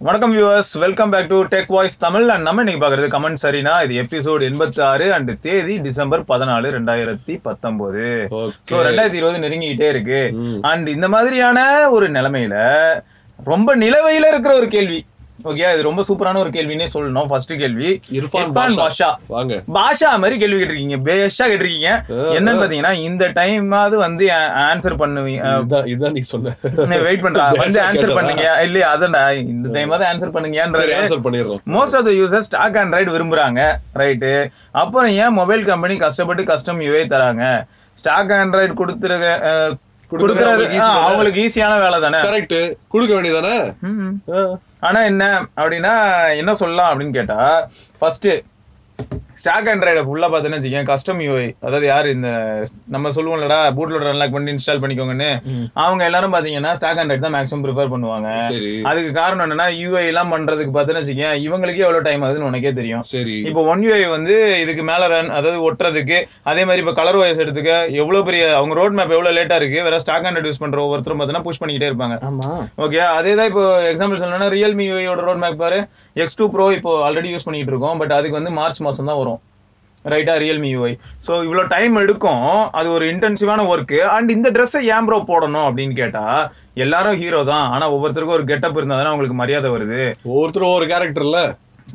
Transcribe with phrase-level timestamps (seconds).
[0.00, 3.94] வணக்கம் viewers welcome back to Tech Voice Tamil and நம்ம இன்னைக்கு பார்க்குறது கமெண்ட் சரினா இது
[4.02, 8.04] எபிசோட் எண்பத்தி ஆறு அண்ட் தேதி டிசம்பர் பதினாலு ரெண்டாயிரத்தி பத்தொன்பது
[8.70, 10.20] ஸோ ரெண்டாயிரத்தி இருபது நெருங்கிக்கிட்டே இருக்கு.
[10.62, 11.58] அண்ட் இந்த மாதிரியான
[11.90, 12.54] ஒரு நிலைமையில
[13.44, 14.98] ரொம்ப நிலவையில இருக்கிற ஒரு கேள்வி.
[15.48, 17.28] ஓகே இது ரொம்ப சூப்பரான ஒரு கேள்வினே சொல்லணும்.
[17.30, 17.90] ஃபர்ஸ்ட் கேள்வி.
[18.18, 19.08] இர்ஃபான் பாஷா.
[19.34, 19.54] வாங்க.
[19.76, 20.98] பாஷா மாதிரி கேள்வி கேட்டிருக்கீங்க.
[21.08, 21.90] பேஷா கேட்டிருக்கீங்க.
[22.36, 24.26] என்னன்னு பாத்தீங்கன்னா இந்த டைமாவது வந்து
[24.66, 26.54] ஆன்சர் பண்ணுவீங்க இதான் நீ சொன்ன.
[27.06, 27.46] வெயிட் பண்றா.
[27.64, 28.16] வந்து ஆன்சர்?
[28.18, 28.46] பண்ணுங்க.
[28.68, 29.22] இல்லையா அதான்டா.
[29.54, 31.60] இந்த டைமாவது ஆன்சர் சரி பண்ணுங்கன்றது ஆன்சர் பண்ணிடுறோம்.
[31.76, 33.60] Most of the users stock Android விரும்புறாங்க.
[34.00, 34.32] ரைட்டு
[34.82, 37.44] அப்புறம் ஏன் மொபைல் கம்பெனி கஷ்டப்பட்டு கஸ்டம் யூஏ தராங்க?
[38.02, 39.28] ஸ்டாக் ஆண்ட்ராய்டு கொடுத்துருக்க
[40.10, 40.64] கொடுக்கறது?
[41.04, 42.20] அவங்களுக்கு ஈஸியான வேலை தானே?
[42.28, 42.58] கரெக்ட்
[42.94, 43.56] கொடுக்க வேண்டியதானே
[44.80, 45.24] ஆனால் ஆனா என்ன
[45.56, 45.94] அப்படின்னா
[46.36, 47.38] என்ன சொல்லலாம் அப்படின்னு கேட்டா
[47.98, 48.28] ஃபர்ஸ்ட்
[49.40, 52.30] ஸ்டாக் ஆண்ட்ராய்டை ஃபுல்லா பார்த்தீங்கன்னா வச்சுக்கேன் கஸ்டம் யூஐ அதாவது யாரு இந்த
[52.94, 55.28] நம்ம சொல்லுவோம்லடா பூட் லோடர் அன்லாக் பண்ணி இன்ஸ்டால் பண்ணிக்கோங்கன்னு.
[55.84, 58.28] அவங்க எல்லாரும் பாத்தீங்கன்னா ஸ்டாக் ஆண்ட்ராய்டு தான் மேக்ஸிமம் ப்ரிஃபர் பண்ணுவாங்க.
[58.90, 63.04] அதுக்கு காரணம் என்னன்னா யூஐ எல்லாம் பண்றதுக்கு பார்த்தீங்கன்னா வச்சுக்கேன் இவங்களுக்கே எவ்வளவு டைம் ஆகுதுன்னு உனக்கே தெரியும்.
[63.12, 63.36] சரி.
[63.50, 66.18] இப்போ ஒன் யூஐ வந்து இதுக்கு மேல ரன் அதாவது ஒட்டுறதுக்கு
[66.52, 67.72] அதே மாதிரி இப்போ கலர் வாய்ஸ் எடுத்துக்க
[68.02, 71.46] எவ்வளவு பெரிய அவங்க ரோட் மேப் எவ்வளவு லேட்டா இருக்கு வேற ஸ்டாக் ஆண்ட்ராய்டு யூஸ் பண்ற ஒவ்வொருத்தரும் பார்த்தீங்கன்னா
[71.48, 72.16] புஷ் பண்ணிக்கிட்டே இருப்பாங்க.
[72.86, 75.80] ஓகே அதே தான் இப்போ எக்ஸாம்பிள் சொல்லணும்னா ரியல்மி யூஐயோட ரோட் மேப் பாரு.
[76.24, 77.98] எக்ஸ் டூ ப்ரோ இப்போ ஆல்ரெடி யூஸ் பண்ணிட்டு இருக்கோம்.
[78.02, 79.29] பட் அதுக்கு வந்து மார்ச் மாசம் தான் வரும்.
[80.04, 80.92] ரைட்டா ரியல்மி யூஐ
[81.26, 82.44] ஸோ இவ்வளோ டைம் எடுக்கும்.
[82.80, 86.26] அது ஒரு இன்டென்சிவான ஒர்க்கு அண்ட் இந்த ட்ரெஸ்ஸை ஏன் ப்ரோ போடணும் அப்படின்னு கேட்டா
[86.84, 87.66] எல்லாரும் ஹீரோ தான்.
[87.74, 90.00] ஆனா ஒவ்வொருத்தருக்கும் ஒரு கெட்டப் இருந்தா தானே அவங்களுக்கு மரியாதை வருது.
[90.30, 91.40] ஒவ்வொருத்தரும் ஒவ்வொரு கேரக்டர்ல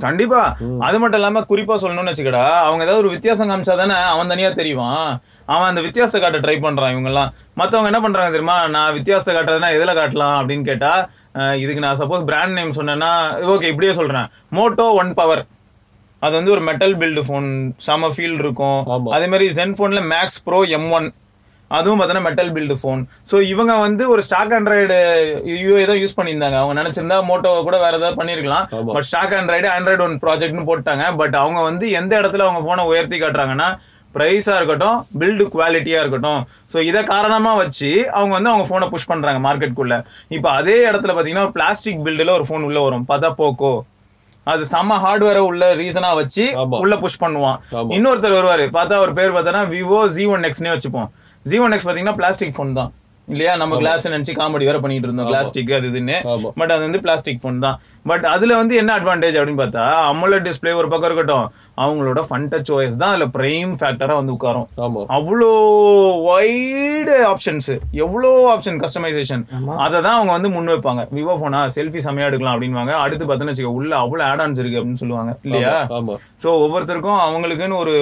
[0.04, 0.40] கண்டிப்பா.
[0.86, 5.06] அது மட்டும் இல்லாம குறிப்பா சொல்லணும்னு வச்சுக்கடா அவங்க ஏதாவது ஒரு வித்தியாசம் காமிச்சா தானே அவன் தனியா தெரியுவான்
[5.54, 8.58] அவன் அந்த வித்தியாசத்தை காட்ட ட்ரை பண்றான் இவங்க எல்லாம் மத்தவங்க என்ன பண்றாங்க தெரியுமா?
[8.76, 10.92] நான் வித்தியாசத்தை காட்டுறதுனா எதுல காட்டலாம் அப்படின்னு கேட்டா
[11.64, 13.12] இதுக்கு நான் சப்போஸ் பிராண்ட் நேம் சொன்னேன்னா
[13.54, 14.28] ஓகே இப்படியே சொல்றேன்.
[14.58, 15.44] மோட்டோ ஒன் பவர்
[16.26, 17.48] அது வந்து ஒரு மெட்டல் பில்டு ஃபோன்
[17.90, 18.80] செம ஃபீல் இருக்கும்.
[19.18, 21.08] அதே மாதிரி ஜென் ஃபோன்ல மேக்ஸ் ப்ரோ எம் ஒன்
[21.72, 24.98] அதுவும் பார்த்தீங்கன்னா மெட்டல் பில்டு ஃபோன் ஸோ இவங்க வந்து ஒரு ஸ்டாக் ஆண்ட்ராய்டு
[25.64, 26.58] யூஏ தான் யூஸ் பண்ணியிருந்தாங்க.
[26.62, 28.94] அவங்க நினைச்சிருந்தா மோட்டோ கூட வேற ஏதாவது பண்ணிருக்கலாம் ஆமா.
[28.96, 31.06] But stock Android Android one ப்ராஜெக்ட்னு போட்டாங்க.
[31.22, 33.70] பட் அவங்க வந்து எந்த இடத்துல அவங்க ஃபோனை உயர்த்தி காட்டுறாங்கன்னா
[34.16, 36.42] ப்ரைஸாக இருக்கட்டும் பில்டு குவாலிட்டியாக இருக்கட்டும்.
[36.74, 39.98] ஸோ இதை காரணமாக வச்சு அவங்க வந்து அவங்க ஃபோனை புஷ் பண்ணுறாங்க மார்க்கெட்டுக்குள்ள
[40.38, 43.06] இப்போ அதே இடத்துல பார்த்தீங்கன்னா ஒரு பிளாஸ்டிக் பில்டில் ஒரு ஃபோன் உள்ள வரும்.
[43.12, 43.74] பார்த்தா போக்கோ
[44.52, 46.44] அது செம்ம ஹார்ட்வேரை உள்ள ரீசனா வச்சு.
[46.84, 47.58] உள்ள புஷ் பண்ணுவான்.
[47.98, 48.66] இன்னொருத்தர் வருவாரு.
[48.78, 51.10] பார்த்தா ஒரு பேர் பார்த்தோன்னா விவோ ஜி ஒன் எக்ஸ்னே வச்சுப்போம்.
[51.52, 52.92] ஜி ஒன் எக்ஸ் பார்த்தீங்கன்னா பிளாஸ்டிக் ஃபோன் தான்.
[53.34, 53.54] இல்லையா?
[53.60, 55.30] நம்ம கிளாஸ் நினைச்சு காமெடி வேற பண்ணிட்டு இருந்தோம்.
[55.32, 56.18] பிளாஸ்டிக் அது இதுன்னு.
[56.60, 57.78] பட் அது வந்து பிளாஸ்டிக் ஃபோன் தான்.
[58.06, 61.46] பட் அதுல வந்து என்ன அட்வான்டேஜ் அப்படின்னு பார்த்தா அமுலட் டிஸ்ப்ளே ஒரு பக்கம் இருக்கட்டும்
[61.84, 64.68] அவங்களோட ஃபன் டச் ஓஎஸ் தான் அதுல பிரைம் ஃபேக்டரா வந்து உட்காரும்.
[65.18, 65.50] அவ்வளோ
[66.28, 67.72] வைடு ஆப்ஷன்ஸ்
[68.06, 69.44] எவ்வளோ ஆப்ஷன் கஸ்டமைசேஷன்
[69.86, 71.04] அதை தான் அவங்க வந்து முன் வைப்பாங்க.
[71.18, 75.02] விவோ போனா செல்ஃபி செமையா எடுக்கலாம் அப்படின்வாங்க அடுத்து பார்த்தோன்னு வச்சுக்கோ உள்ள அவ்வளோ ஆட் ஆன்ஸ் இருக்கு அப்படின்னு
[75.04, 75.34] சொல்லுவாங்க.
[75.48, 75.74] இல்லையா?
[76.44, 77.96] ஸோ ஒவ்வொருத்தருக்கும் அவங்களுக்குன்னு ஒரு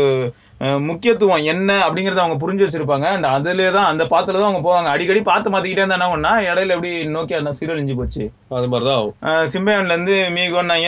[0.89, 3.07] முக்கியத்துவம் என்ன அப்படிங்கறத அவங்க புரிஞ்சு வச்சிருப்பாங்க.
[3.15, 4.89] அண்ட் அதுல தான் அந்த பாத்துல தான் அவங்க போவாங்க.
[4.95, 8.23] அடிக்கடி பார்த்து மாத்திக்கிட்டே இருந்தா என்ன ஒன்னா இடையில எப்படி நோக்கியா சீரியல் இஞ்சி போச்சு.
[8.57, 9.15] அது மாதிரிதான் ஆகும்.
[9.53, 10.15] சிம்பையான்ல இருந்து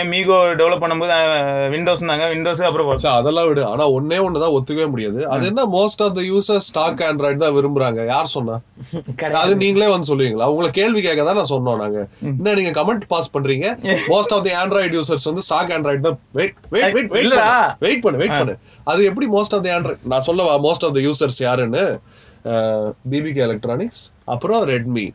[0.02, 1.16] ஏன் மீகோ டெவலப் பண்ணும்போது
[1.74, 3.64] விண்டோஸ்னாங்க விண்டோஸ் அப்புறம் அதெல்லாம் விடு.
[3.72, 5.20] ஆனா ஒன்னே ஒண்ணுதான் ஒத்துக்கவே முடியாது.
[5.36, 8.06] அது என்ன most of the user stock Android தான் விரும்புறாங்க.
[8.14, 8.58] யார் சொன்னா?
[9.42, 10.50] அது நீங்களே வந்து சொல்லுவீங்களா?
[10.54, 12.00] உங்களை கேள்வி கேட்க தான் நான் சொன்னோம் நாங்க.
[12.30, 13.68] என்ன நீங்க கமெண்ட் பாஸ் பண்றீங்க?
[14.14, 16.20] Most of the Android users வந்து ஸ்டாக் ஆண்ட்ராய்டு தான்.
[16.40, 17.36] Wait wait wait.
[17.86, 18.22] வெயிட் பண்ணு.
[18.24, 18.58] வெயிட் பண்ணு
[18.94, 21.84] அது எப்படி மோஸ்ட் ஆஃப் தி ஆண்ட்ராய்டு நான் சொல்லவா மோஸ்ட் ஆஃப் த யூசர்ஸ் யாருன்னு?
[23.12, 24.02] பிபிகே எலக்ட்ரானிக்ஸ்
[24.34, 25.06] அப்புறம் ரெட்மி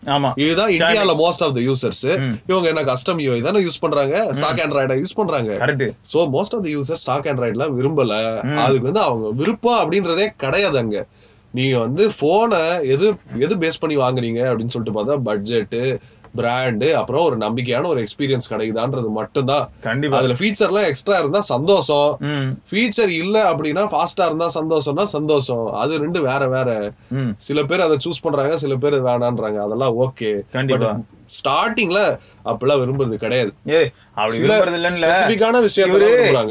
[0.44, 2.05] இதுதான் இந்தியால மோஸ்ட் ஆஃப் த யூசர்ஸ்
[2.50, 4.15] இவங்க என்ன கஸ்டம் யூஐ தானே யூஸ் பண்றாங்க?
[4.38, 5.50] ஸ்டாக் ஆண்ட்ராய்டா யூஸ் பண்றாங்க.
[6.12, 8.15] So most of the user stock ஆண்ட்ராய்டுல விரும்பல.
[8.65, 11.05] அதுக்கு வந்து அவங்க விருப்பம் அப்படின்றதே கிடையாது அங்க.
[11.55, 12.61] நீங்க வந்து போனை
[12.94, 13.06] எது
[13.44, 15.78] எது பேஸ் பண்ணி வாங்குறீங்க அப்படின்னு சொல்லிட்டு பார்த்தா பட்ஜெட்
[16.37, 19.65] பிராண்டு அப்புறம் ஒரு நம்பிக்கையான ஒரு எக்ஸ்பீரியன்ஸ் கிடைக்குதான்றது மட்டும்தான்.
[19.81, 20.19] கண்டிப்பா.
[20.19, 22.11] அதுல ஃபீச்சர்லாம் எக்ஸ்ட்ரா இருந்தா சந்தோஷம்.
[22.71, 25.67] ஃபீச்சர் இல்ல அப்படின்னா ஃபாஸ்டா இருந்தா சந்தோஷம்னா சந்தோஷம்.
[25.83, 26.69] அது ரெண்டு வேற வேற.
[27.49, 29.61] சில பேர் அதை சூஸ் பண்றாங்க சில பேர் வேணான்றாங்க.
[29.67, 30.91] அதெல்லாம் ஓகே கண்டிப்பா.
[31.39, 32.01] ஸ்டார்டிங்ல
[32.51, 33.51] அப்பெல்லாம் விரும்புறது கிடையாது.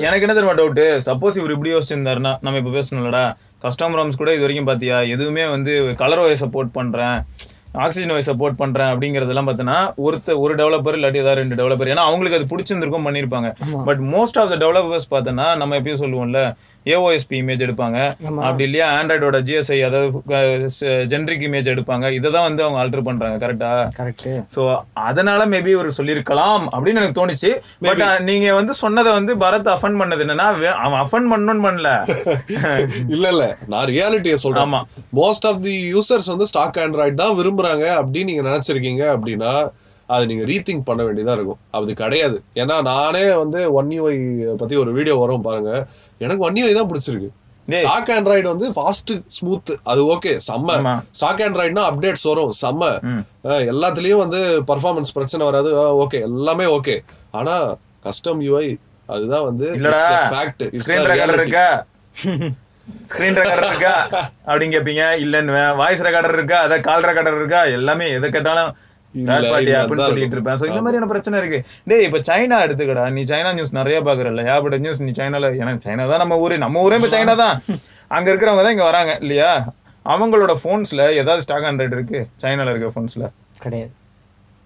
[0.07, 3.23] எனக்கு என்ன தெரியுமா டவுட் சப்போஸ் இவர் இப்படி யோசிச்சிருந்தாருன்னா நம்ம இப்ப பேசணும்லடா.
[3.63, 4.97] கஸ்டம் ராம்ஸ் கூட இது வரைக்கும் பாத்தியா?
[5.15, 7.17] எதுவுமே வந்து கலர் சப்போர்ட் பண்றேன்.
[7.75, 12.39] ஆக்சிஜன் ஓயை சப்போர்ட் பண்றேன் அப்படிங்கறதெல்லாம் பார்த்தீங்கன்னா ஒருத்த ஒரு டெவலப்பர் இல்லாட்டி ஏதாவது ரெண்டு டெவலப்பர் ஏன்னா அவங்களுக்கு
[12.39, 13.49] அது பிடிச்சிருந்திருக்கும் பண்ணிருப்பாங்க
[13.85, 16.41] but most of the developers பார்த்தோன்னா நம்ம எப்பயும் சொல்லுவோம்ல
[16.85, 17.97] ஏஓஎஸ்பி இமேஜ் எடுப்பாங்க.
[18.47, 20.69] அப்படி இல்லையா ஆண்ட்ராய்டோட ஜிஎஸ்ஐ அதாவது
[21.11, 22.05] ஜென்ரிக் இமேஜ் எடுப்பாங்க.
[22.17, 24.61] இதை தான் வந்து அவங்க ஆல்டர் பண்றாங்க கரெக்டா கரெக்ட் சோ
[25.07, 27.51] அதனால மேபி ஒரு சொல்லியிருக்கலாம் அப்படின்னு எனக்கு தோணுச்சு.
[27.87, 30.47] பட் நீங்க வந்து சொன்னதை வந்து பரத் அஃபன் பண்ணது என்னன்னா
[30.85, 31.91] அவன் அஃபன் பண்ணணும்னு பண்ணல.
[33.15, 33.43] இல்ல இல்ல.
[33.73, 34.65] நான் ரியாலிட்டியை சொல்றேன்.
[34.67, 34.81] ஆமா.
[35.21, 39.53] மோஸ்ட் ஆஃப் தி யூசர்ஸ் வந்து ஸ்டாக் ஆண்ட்ராய்டு தான் விரும்புறாங்க அப்படின்னு நீங்க நினைச்சிருக்கீங்க அப்படின்னா
[40.13, 41.59] அது நீங்க ரீதிங்க் பண்ண வேண்டியதா இருக்கும்.
[41.77, 42.37] அது கிடையாது.
[42.61, 44.15] ஏன்னா நானே வந்து ஒன் யூஐ
[44.61, 45.71] பத்தி ஒரு வீடியோ வரும் பாருங்க.
[46.25, 47.29] எனக்கு ஒன் யூஐ தான் பிடிச்சிருக்கு.
[47.67, 50.77] ஸ்டாக் ஆண்ட்ராய்டு வந்து ஃபாஸ்ட் ஸ்மூத் அது ஓகே செம்ம.
[51.19, 52.83] ஸ்டாக் ஆண்ட்ராய்டுனா அப்டேட்ஸ் வரும் செம்ம.
[53.73, 54.39] எல்லாத்துலயும் வந்து
[54.71, 55.71] பர்ஃபார்மன்ஸ் பிரச்சனை வராது.
[56.05, 56.95] ஓகே எல்லாமே ஓகே
[57.39, 57.55] ஆனா
[58.07, 58.67] கஸ்டம் யூஐ
[59.09, 59.67] அதுதான் வந்து
[60.33, 60.63] ஃபேக்ட்
[61.39, 61.67] இருக்கா?
[63.09, 63.95] ஸ்கிரீன் ரெக்கார்டர் இருக்கா?
[64.49, 65.03] அப்படின்னு கேப்பீங்க.
[65.25, 66.59] இல்லன்னு வாய்ஸ் ரெக்கார்டர் இருக்கா?
[66.67, 67.61] அத கால் ரெக்கார்டர் இருக்கா?
[67.79, 68.07] எல்லாமே.
[68.17, 68.71] எதை கேட்டாலும்
[69.27, 70.57] தேர்ட் பார்ட்டி ஆப்னு சொல்லிட்டு இருப்பேன்.
[70.71, 71.59] இந்த மாதிரியான பிரச்சனை இருக்கு?
[71.89, 73.05] டேய் இப்ப சைனா எடுத்துக்கடா.
[73.15, 76.57] நீ சைனா நியூஸ் நிறைய பாக்குறல்ல ஏகப்பட்ட நியூஸ் நீ சைனால எனக்கு சைனா தான் நம்ம ஊரு.
[76.65, 77.55] நம்ம ஊரே இப்ப சைனா தான்.
[78.17, 79.51] அங்க இருக்கிறவங்க தான் இங்க வராங்க இல்லையா?
[80.05, 82.21] அவங்களோட போன்ஸ்ல ஏதாவது ஸ்டாக் ஆண்ட்ராய்டு இருக்கு?
[82.43, 83.25] சைனால இருக்க போன்ஸ்ல
[83.65, 83.91] கிடையாது.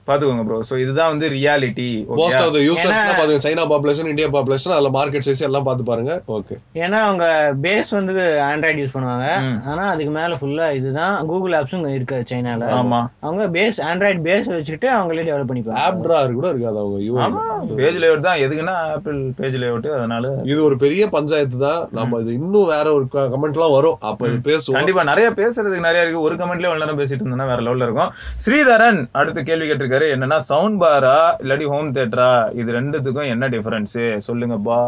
[0.08, 1.88] பாத்துக்கோங்க ப்ரோ சோ இதுதான் வந்து reality
[2.20, 6.14] most of the users பாத்துங்க சைனா பாப்புலேஷன் இந்தியா பாப்புலேஷன் அதுல மார்க்கெட் சைஸ் எல்லாம் பார்த்து பாருங்க.
[6.38, 7.26] ஓகே ஏன்னா அவங்க
[7.66, 8.14] பேஸ் வந்து
[8.50, 9.28] ஆண்ட்ராய்டு யூஸ் பண்ணுவாங்க.
[9.72, 13.00] ஆனா அதுக்கு மேல ஃபுல்லா இதுதான் கூகுள் ஆப்ஸும் இருக்கு சைனால ஆமா.
[13.28, 15.80] அவங்க பேஸ் ஆண்ட்ராய்டு பேஸ் வச்சுக்கிட்டு அவங்களே டெவலப் பண்ணிப்பாங்க.
[15.86, 17.44] ஆப் டிரார் கூட இருக்காது அவங்க ஆமா.
[17.80, 18.42] பேஜ் லேஅவுட் தான்.
[18.46, 21.82] எதுக்குன்னா ஆப்பிள் பேஜ் லேஅவுட் அதனால இது ஒரு பெரிய பஞ்சாயத்து தான்.
[22.00, 23.98] நம்ம இது இன்னும் வேற ஒரு கமெண்ட் எல்லாம் வரும்.
[24.10, 24.78] அப்ப இது பேசுவோம்.
[24.80, 25.04] கண்டிப்பா.
[25.12, 26.26] நிறைய பேசுறதுக்கு நிறைய இருக்கு.
[26.28, 28.12] ஒரு கமெண்ட்லயே இவ்வளவு நேரம் பேசிட்டு இருந்தோம்னா வேற லெவல்ல இருக்கும்.
[28.46, 29.92] ஸ்ரீதரன் அடுத்த கேள்வி கேட்டிருக்காரு.
[30.14, 32.30] என்னன்னா சவுண்ட் பாரா இல்லாட்டி ஹோம் தியேட்டரா
[32.62, 33.98] இது ரெண்டுத்துக்கும் என்ன டிஃபரன்ஸ்
[34.28, 34.84] சொல்லுங்கப்பா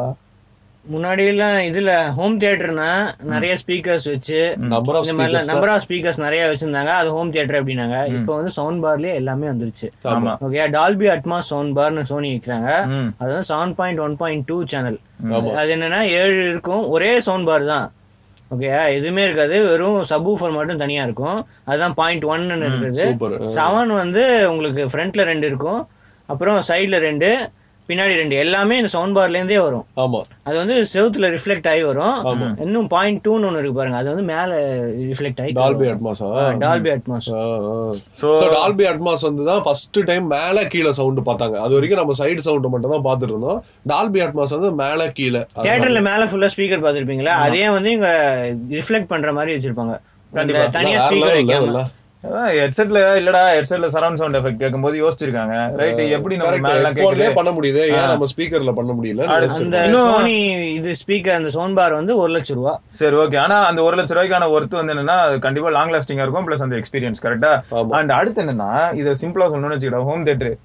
[0.93, 2.89] முன்னாடி எல்லாம் இதுல ஹோம் தியேட்டர்னா
[3.31, 6.91] நிறைய ஸ்பீக்கர்ஸ் வச்சு இந்த மாதிரி நம்பர் ஆஃப் ஸ்பீக்கர்ஸ் நிறைய வச்சிருந்தாங்க.
[7.01, 7.97] அது ஹோம் தியேட்டர் அப்படின்னாங்க.
[8.17, 9.87] இப்போ வந்து சவுண்ட் பார்லயே எல்லாமே வந்துருச்சு.
[10.11, 10.33] ஆமா.
[10.47, 12.69] ஓகே டால்பி அட்மாஸ் சவுண்ட் பார்னு சோனி வைக்கிறாங்க.
[13.19, 14.99] அது வந்து seven point one point two channel
[15.61, 16.83] அது என்னன்னா ஏழு இருக்கும்.
[16.95, 17.87] ஒரே சவுண்ட் பார் தான்
[18.53, 19.55] ஓகே எதுவுமே இருக்காது.
[19.67, 21.47] வெறும் சப்வூஃபர் மட்டும் தனியா இருக்கும்.
[21.63, 23.05] அதுதான் பாயிண்ட் ஒன்னு இருக்குது.
[23.57, 25.87] செவன் வந்து உங்களுக்கு ஃப்ரண்ட்ல ரெண்டு இருக்கும்.
[26.25, 27.49] அப்புறம் சைடுல ரெண்டு.
[27.89, 29.83] பின்னாடி ரெண்டு எல்லாமே இந்த சவுண்ட் பார்ல இருந்தே வரும்.
[30.03, 30.19] ஆமா.
[30.47, 32.15] அது வந்து செவுத்துல ரிஃப்ளெக்ட் ஆகி வரும்.
[32.65, 33.97] இன்னும் பாயிண்ட் டூன்னு ஒன்று இருக்கு பாருங்க.
[34.01, 34.51] அது வந்து மேல
[35.11, 36.29] ரிஃப்ளெக்ட் ஆகி Dolby அட்மாஸா
[36.63, 37.29] Dolby Atmos
[38.21, 41.59] so Dolby Atmos வந்து தான் ஃபர்ஸ்ட் டைம் மேல கீழே சவுண்ட் பார்த்தாங்க.
[41.65, 43.59] அது வரைக்கும் நம்ம சைடு சவுண்ட் மட்டும் தான் பார்த்துட்டு இருந்தோம்.
[43.93, 45.43] டால்பி அட்மாஸ் வந்து மேல கீழே.
[45.65, 47.35] தியேட்டர்ல மேல ஃபுல்லா ஸ்பீக்கர் பார்த்திருப்பீங்களா?
[47.45, 48.09] அதே வந்து இங்க
[48.79, 49.95] ரிஃப்ளெக்ட் பண்ற மாதிரி வச்சிருப்பாங்க.
[50.31, 50.63] கண்டிப்பா.
[50.63, 51.85] இந்த தனியா வேற ஸ்பீக்கர் வைக்காம?
[52.59, 55.55] ஹெட்செட்ல இல்லடா ஹெட்செட்ல சரௌண்ட் சவுண்ட் எஃபெக்ட் கேட்கும்போது யோசிச்சிருக்காங்க.
[55.81, 56.61] ரைட் எப்படி நம்ம.
[56.67, 57.81] மேல கேக்குது பண்ண முடியுது.
[57.97, 60.37] ஏன் நம்ம ஸ்பீக்கர்ல பண்ண முடியல அந்த சோனி
[60.77, 62.73] இது ஸ்பீக்கர் அந்த சவுண்ட் பார் வந்து ஒரு லட்சம் ரூபா.
[63.01, 66.65] சரி ஓகே ஆனா அந்த ஒரு லட்ச ரூபாய்க்கான ஒர்த் வந்து என்னன்னா கண்டிப்பா லாங் லாஸ்டிங்கா இருக்கும் பிளஸ்
[66.67, 67.53] அந்த எக்ஸ்பீரியன்ஸ் கரெக்டா.
[67.99, 68.71] அண்ட் அடுத்து என்னன்னா
[69.01, 70.55] இதை சிம்பிளா சொல்லணும்னு வச்சுக்கிட்டா ஹோம் தியேட்டர்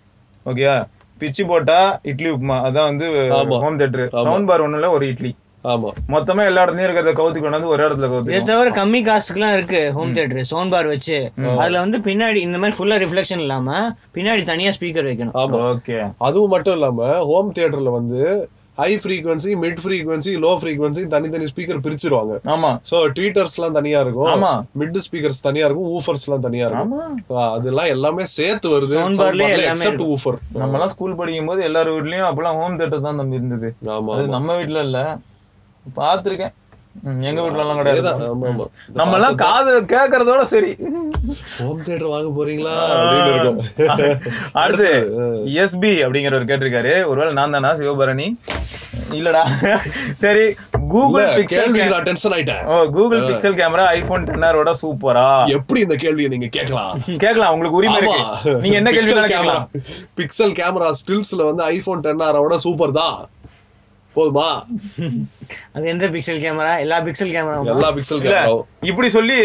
[0.52, 0.76] ஓகேயா
[1.20, 1.78] பிச்சு போட்டா
[2.10, 3.06] இட்லி உப்புமா அதான் வந்து.
[3.64, 5.32] ஹோம் தியேட்டர் சவுண்ட் பார் ஒண்ணுல ஒரு இட்லி.
[5.64, 5.88] ஆமா.
[6.14, 10.14] மொத்தமா எல்லா இடத்துலயும் இருக்கிறத கவுத்தி கொண்டாந்து ஒரு இடத்துல கவுத்தி இதை தவிர கம்மி காஸ்ட்டுக்குலாம் இருக்கு ஹோம்
[10.16, 11.18] தியேட்டர் சவுண்ட் பார் வச்சு.
[11.62, 13.80] அதுல வந்து பின்னாடி இந்த மாதிரி ஃபுல்லா ரிஃப்ளெக்ஷன் இல்லாம
[14.16, 15.36] பின்னாடி தனியா ஸ்பீக்கர் வைக்கணும்.
[15.42, 15.60] ஆமா.
[15.74, 15.98] ஓகே.
[16.28, 16.98] அதுவும் மட்டும் இல்லாம
[17.30, 18.22] ஹோம் தியேட்டர்ல வந்து
[18.78, 22.34] high frequency mid frequency low frequency தனித்தனி ஸ்பீக்கர் பிரிச்சிருவாங்க.
[22.54, 22.70] ஆமா.
[22.90, 24.30] சோ ட்வீட்டர்ஸ் எல்லாம் தனியா இருக்கும்.
[24.34, 24.52] ஆமா.
[24.80, 26.94] மிட் ஸ்பீக்கர்ஸ் தனியா இருக்கும் ஊஃபர்ஸ் எல்லாம் தனியா இருக்கும்.
[27.56, 28.96] அதெல்லாம் எல்லாமே சேர்த்து வருது.
[29.72, 33.70] எக்ஸப்ட் ஊஃபர் நம்ம எல்லாம் ஸ்கூல் படிக்கும் போது எல்லார் வீட்லயும் அப்பெல்லாம் ஹோம் தியேட்டர் தான் தம்பி இருந்தது.
[33.96, 35.00] ஆமா அது நம்ம வீட்ல இல்ல.
[35.84, 36.54] பாத்திருக்கேன்
[37.08, 38.10] ம், எங்க வீட்ல எல்லாம் கிடையாது
[38.98, 40.70] நம்ம எல்லாம் காது கேக்குறதோட சரி.
[41.58, 42.72] ஹோம் தியேட்டர் வாங்க போறீங்களா?
[44.62, 44.88] அடுத்து
[45.64, 46.94] எஸ்பி அப்படிங்கிறவர் கேட்டிருக்காரு.
[47.10, 48.26] ஒருவேளை நான் தானா சிவபரணி?
[49.18, 49.42] இல்லடா.
[50.22, 50.44] சரி
[50.94, 51.78] கூகுள் பிக்சல்
[52.08, 52.64] டென்ஷன் ஆயிட்டேன்.
[52.72, 55.26] Oh Google Pixel camera iPhone டென்னரோட சூப்பரா?
[55.58, 56.92] எப்படி இந்த கேள்வியை நீங்க கேட்கலாம்?
[57.24, 58.56] கேட்கலாம் உங்களுக்கு உரிமை இருக்கு.
[58.64, 59.66] நீங்க என்ன கேள்வி கேட்கலாம்.
[60.20, 63.18] பிக்சல் கேமரா ஸ்டில்ஸ்ல வந்து ஐபோன் டென் ஆரோட சூப்பர் தான்
[64.16, 64.46] போதுமா?
[65.72, 69.36] அது எந்த பிக்சல் கேமரா எல்லா பிக்சல் கேமரா எல்லா பிக்சல் கேமராவும் இப்படி சொல்லி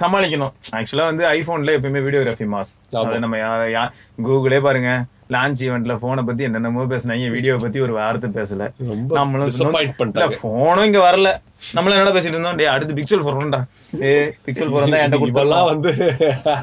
[0.00, 0.52] சமாளிக்கணும்.
[0.74, 2.72] ஆக்சுவலா வந்து ஐபோன்ல எப்பயுமே வீடியோகிராஃபி மாஸ்
[3.02, 3.90] அது நம்ம யா- யா-
[4.22, 4.90] கூகுளே பாருங்க.
[5.34, 7.28] லான்ச் ஈவெண்ட்ல போனை பத்தி என்னென்னமோ பேசினாங்க.
[7.36, 8.62] வீடியோ பத்தி ஒரு வார்த்தை பேசல.
[9.18, 9.52] நம்மளும்.
[10.44, 11.30] போனும் இங்க வரல.
[11.76, 12.56] நம்மள என்னடா பேசிட்டு இருந்தோம்?
[12.58, 13.58] டேய் அடுத்து பிக்சல் போறோம்டா
[14.08, 14.12] ஏ
[14.46, 15.90] பிக்சல் போறோம் தான் என்கிட்ட கொடுத்தலாம் வந்து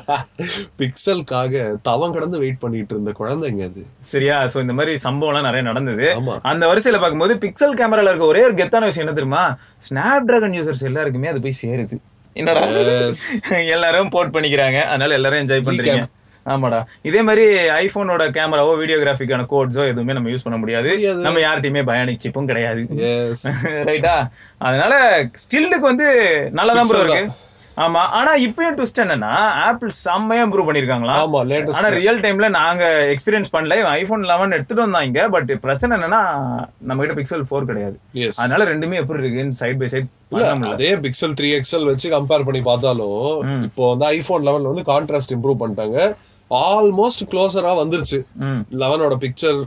[0.81, 1.53] பிக்சலுக்காக
[1.87, 3.81] தவம் கடந்து வெயிட் பண்ணிட்டு இருந்த குழந்தைங்க அது.
[4.13, 4.37] சரியா?
[4.53, 6.07] சோ இந்த மாதிரி சம்பவம்லாம் நிறைய நடந்தது.
[6.51, 9.43] அந்த வரிசையில பார்க்கும்போது பிக்சல் கேமரால இருக்க ஒரே ஒரு கெத்தான விஷயம் என்ன தெரியுமா?
[9.87, 11.97] ஸ்னாப் டிராகன் யூசர்ஸ் எல்லாருக்குமே அது போய் சேருது.
[12.35, 12.61] என்னடா?
[13.75, 14.79] எல்லாரும் போர்ட் பண்ணிக்கிறாங்க.
[14.91, 16.03] அதனால எல்லாரும் என்ஜாய் பண்றீங்க.
[16.53, 16.79] ஆமாடா.
[17.09, 17.45] இதே மாதிரி
[17.81, 20.91] ஐபோனோட கேமராவோ வீடியோகிராஃபிக்கான கோட்ஸோ எதுவுமே நம்ம யூஸ் பண்ண முடியாது.
[21.25, 22.83] நம்ம யார்கிட்டயுமே பயானிக் சிப்பும் கிடையாது.
[23.89, 24.15] ரைட்டா
[24.67, 24.93] அதனால
[25.43, 26.07] ஸ்டில்லுக்கு வந்து
[26.59, 27.43] நல்லதான் ப்ரோ இருக்கு.
[27.77, 28.03] ஆமா.
[28.19, 29.31] ஆனா இப்பயும் ட்விஸ்ட் என்னன்னா
[29.65, 31.15] ஆப்பிள் செம்மையா இம்ப்ரூவ் பண்ணிருக்காங்களா?
[31.23, 33.75] ஆமா லேட்டஸ்ட் ஆனா ரியல் டைம்ல நாங்க எக்ஸ்பீரியன்ஸ் பண்ணல.
[33.99, 36.21] ஐபோன் லெவன் எடுத்துட்டு வந்தாங்க பட் பிரச்சனை என்னன்னா
[36.89, 37.97] நம்ம கிட்ட பிக்சல் ஃபோர் கிடையாது
[38.43, 40.09] அதனால ரெண்டுமே எப்படி இருக்குன்னு சைட் பை சைட்
[40.71, 43.21] அதே பிக்சல் த்ரீ எக்ஸ்எல் வச்சு கம்பேர் பண்ணி பார்த்தாலும்
[43.67, 45.99] இப்போ வந்து ஐபோன் லெவன்ல வந்து கான்ட்ராஸ்ட் இம்ப்ரூவ் பண்ணிட்டாங்க.
[46.51, 48.19] ஆல்மோஸ்ட் க்ளோசரா வந்துருச்சு.
[48.83, 49.59] லெவனோட பிக்சர்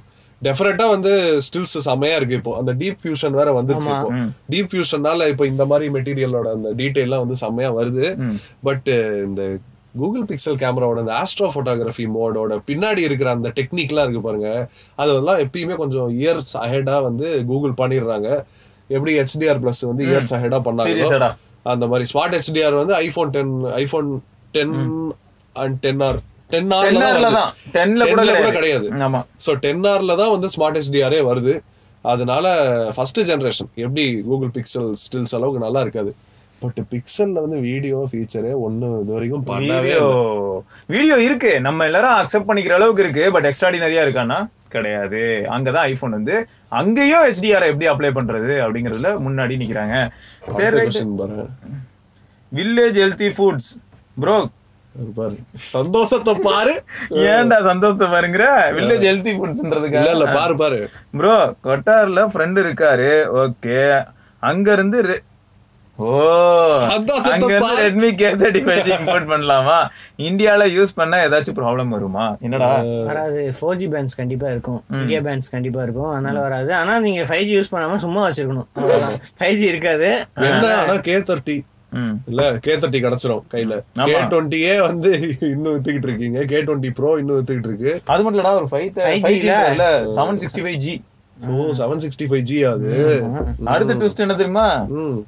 [0.42, 1.10] டெஃபினட்டா வந்து
[1.46, 2.52] ஸ்டில்ஸ் செமையா இருக்கு இப்போ.
[2.58, 4.12] அந்த டீப் ஃபியூஷன் வேற வந்துருச்சு இப்போ.
[4.52, 8.06] டீப் ஃபியூஷன்னால இப்போ இந்த மாதிரி மெட்டீரியலோட அந்த டீடைல்லாம் வந்து செமையா வருது.
[8.68, 8.88] பட்
[9.26, 9.42] இந்த
[10.00, 14.50] கூகுள் பிக்சல் கேமராவோட அந்த ஆஸ்ட்ரோ ஃபோட்டோகிராஃபி மோடோட பின்னாடி இருக்கிற அந்த டெக்னிக்லாம் இருக்கு பாருங்க.
[14.96, 18.28] அதெல்லாம் எப்பயுமே கொஞ்சம் இயர்ஸ் அஹெடா வந்து கூகுள் பண்ணிடுறாங்க.
[18.96, 20.94] எப்படி ஹெச்டிஆர் பிளஸ் வந்து இயர்ஸ் ஹெடா பண்ணாங்க
[21.72, 22.06] அந்த மாதிரி.
[22.12, 24.08] ஸ்மார்ட் ஹெச்டிஆர் வந்து iPhone ten iPhone
[24.56, 24.76] ten
[25.56, 26.20] and ten R
[26.52, 28.87] ten ஆர்ல தான் டென்ல கூட கூட கிடையாது.
[29.07, 29.21] ஆமா.
[29.47, 31.54] ஸோ டென் ஆர்ல தான் வந்து ஸ்மார்ட் ஹெச்டிஆரே வருது.
[32.04, 32.47] அதனால
[32.97, 36.12] ஃபர்ஸ்ட் ஜெனரேஷன் எப்படி கூகுள் பிக்சல் ஸ்டில்ஸ் அளவுக்கு நல்லா இருக்காது.
[36.62, 39.92] பட் பிக்சல்ல வந்து வீடியோ ஃபீச்சரே ஒண்ணு இது வரைக்கும் பண்ணவே
[40.95, 41.52] வீடியோ இருக்கு.
[41.66, 43.25] நம்ம எல்லாரும் அக்செப்ட் பண்ணிக்கிற அளவுக்கு இருக்கு.
[43.37, 44.38] பட் எக்ஸ்ட்ராடினரியா இருக்கான்னா?
[44.75, 45.21] கிடையாது.
[45.54, 46.35] அங்கதான் ஐபோன் வந்து
[46.80, 49.97] அங்கேயும் HDR எப்படி அப்ளை பண்றது அப்படிங்கறதுல முன்னாடி நிக்கிறாங்க.
[52.59, 53.71] வில்லேஜ் ஹெல்தி ஃபுட்ஸ்
[54.25, 54.37] பாரு
[55.75, 56.75] சந்தோஷத்தை பாரு.
[57.32, 58.44] ஏன்டா சந்தோஷத்தை பாருங்கிற?
[58.76, 60.78] வில்லேஜ் ஹெல்தி ஃபுட்ஸ்ன்றதுக்கு இல்ல இல்ல பாரு பாரு.
[61.18, 61.35] ப்ரோ
[61.66, 63.11] கொட்டார்ல ஃப்ரெண்ட் இருக்காரு.
[63.42, 63.80] ஓகே
[64.42, 65.00] அங்க இருந்து
[65.99, 66.11] ஓ.
[66.82, 67.80] சந்தோஷத்தை அங்க இருந்து.
[67.87, 69.78] Redmi K thirty five import பண்ணலாமா?
[70.28, 72.26] இந்தியால யூஸ் பண்ணா ஏதாச்சும் ப்ராப்ளம் வருமா?
[72.40, 72.70] என்னடா?
[73.09, 73.40] வராது.
[73.56, 74.80] ஃபோர் ஜி பேண்ட்ஸ் கண்டிப்பா இருக்கும்.
[75.00, 76.11] இந்தியா பேண்ட்ஸ் கண்டிப்பா இருக்கும்.
[76.12, 76.70] அதனால வராது.
[76.75, 78.68] ஆனா நீங்க ஃபைவ் ஜி யூஸ் பண்ணாம சும்மா வச்சிருக்கணும்.
[79.40, 80.09] ஃபைவ் ஜி இருக்காது.
[80.49, 81.59] என்ன கே தேர்ட்டி
[82.30, 83.76] இல்ல கே தேர்ட்டி கிடைச்சிரும் கையில.
[84.09, 85.12] கே டுவெண்ட்டியே வந்து
[85.52, 86.40] இன்னும் வித்துக்கிட்டு இருக்கீங்க.
[86.50, 87.92] கே டுவெண்ட்டி ப்ரோ இன்னும் வித்துக்கிட்டு இருக்கு.
[88.12, 89.62] அது மட்டும் இல்லடா ஒரு ஃபைவ் 5G ஃபைவ் ஜி ல?
[89.76, 89.87] இல்ல.
[90.18, 90.94] செவன் சிக்ஸ்டி ஃபைவ் ஜி
[91.50, 92.88] ஓ செவன் சிக்ஸ்டி ஃபைவ் ஜி அது
[93.75, 94.66] அடுத்த ட்விஸ்ட் என்ன தெரியுமா.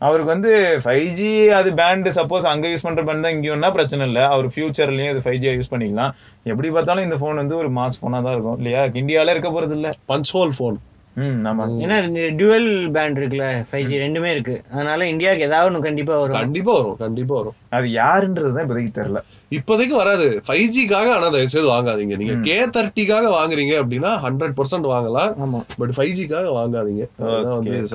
[0.07, 0.51] அவருக்கு வந்து
[0.85, 4.21] ஃபைவ் ஜி அது பேண்ட் சப்போஸ் அங்க யூஸ் பண்ற பேண்ட் தான் இங்கேயும்னா பிரச்சனை இல்ல.
[4.35, 6.13] அவர் ஃபியூச்சர்லயும் இது ஃபைவ் ஜியா யூஸ் பண்ணிக்கலாம்.
[6.53, 8.83] எப்படி பார்த்தாலும் இந்த ஃபோன் வந்து ஒரு மாஸ் போனா தான் இருக்கும் இல்லையா?
[9.03, 9.91] இந்தியால இருக்க போறது இல்ல.
[10.13, 10.79] பஞ்ச் ஹோல் போன்
[11.21, 11.65] ம் ஆமா.
[11.85, 11.97] ஏன்னா
[12.39, 14.55] டியூவல் பேண்ட் இருக்குல்ல ஃபைவ் ஜி ரெண்டுமே இருக்கு.
[14.75, 16.37] அதனால இந்தியாவுக்கு ஏதாவது ஒன்று கண்டிப்பா வரும்.
[16.39, 16.97] கண்டிப்பா வரும்.
[17.03, 17.57] கண்டிப்பா வரும்.
[17.77, 19.21] அது யாருன்றது தான் இப்போதைக்கு தெரியல.
[19.59, 20.29] இப்போதைக்கு வராது.
[20.47, 22.17] ஃபைவ் ஜிக்காக ஆனா தயவு செய்து வாங்காதீங்க.
[22.23, 25.35] நீங்க கே தேர்ட்டிக்காக வாங்குறீங்க அப்படின்னா ஹண்ட்ரட் பர்சன்ட் வாங்கலாம்.
[25.47, 25.61] ஆமா.
[25.83, 27.07] பட் ஃபைவ் ஜிக்காக வாங்காதீங்க.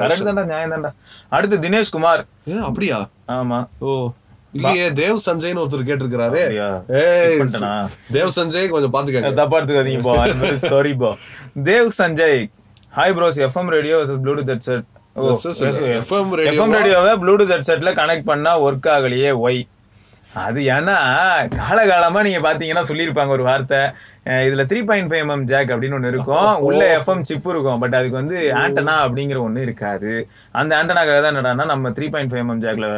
[0.01, 0.91] கரெக்ட் தான்டா நியாயம் தான்டா.
[1.37, 2.23] அடுத்து தினேஷ் குமார்.
[2.53, 2.99] ஏ, அப்படியா?
[3.39, 3.59] ஆமா.
[3.79, 3.97] ஓ
[4.57, 6.41] இல்லையே தேவ் சஞ்சய்னு ஒருத்தர் கேட்டிருக்கிறாரு?
[8.15, 10.13] தேவ் சஞ்சய் கொஞ்சம் பாத்துக்கங்க தப்பா எடுத்துக்காதீங்க போ.
[10.69, 11.09] சாரி போ.
[11.69, 12.39] Dev Sanjay
[12.97, 14.85] hi bros FM radio versus Bluetooth headset
[15.69, 19.59] radio FM ரேடியோவை ப்ளூடூத் ஹெட்செட்ல கனெக்ட் பண்ணா ஒர்க் ஆகலையே ஒய்
[20.43, 20.95] அது ஏன்னா
[21.57, 23.79] காலகாலமா நீங்க பாத்தீங்கன்னா சொல்லியிருப்பாங்க ஒரு வார்த்தை.
[24.47, 26.49] இதுல three point five MM jack அப்படின்னு ஒண்ணு இருக்கும்.
[26.67, 27.79] உள்ள எஃப்எம் சிப் இருக்கும்.
[27.83, 30.11] பட் அதுக்கு வந்து ஆண்டனா அப்படிங்கிற ஒண்ணு இருக்காது.
[30.61, 32.89] அந்த ஆண்டனாக்காக தான் என்னடான்னா நம்ம த்ரீ பாயிண்ட் ஃபைவ் எம்எம் ஜாக்ல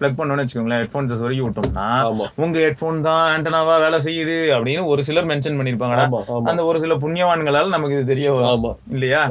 [0.00, 1.86] பிளக் பண்ணோம்னு வச்சுக்கோங்களேன் ஹெட்ஃபோன்ஸை சொருகி விட்டோம்னா.
[2.44, 5.62] உங்க ஹெட்ஃபோன் தான் ஆண்டனாவா வேலை செய்யுது அப்படின்னு ஒரு சிலர் மென்ஷன்
[6.06, 6.20] ஆமா.
[6.50, 8.76] அந்த ஒரு சில புண்ணியவான்களால நமக்கு இது தெரிய வரும்.
[8.96, 9.22] இல்லையா.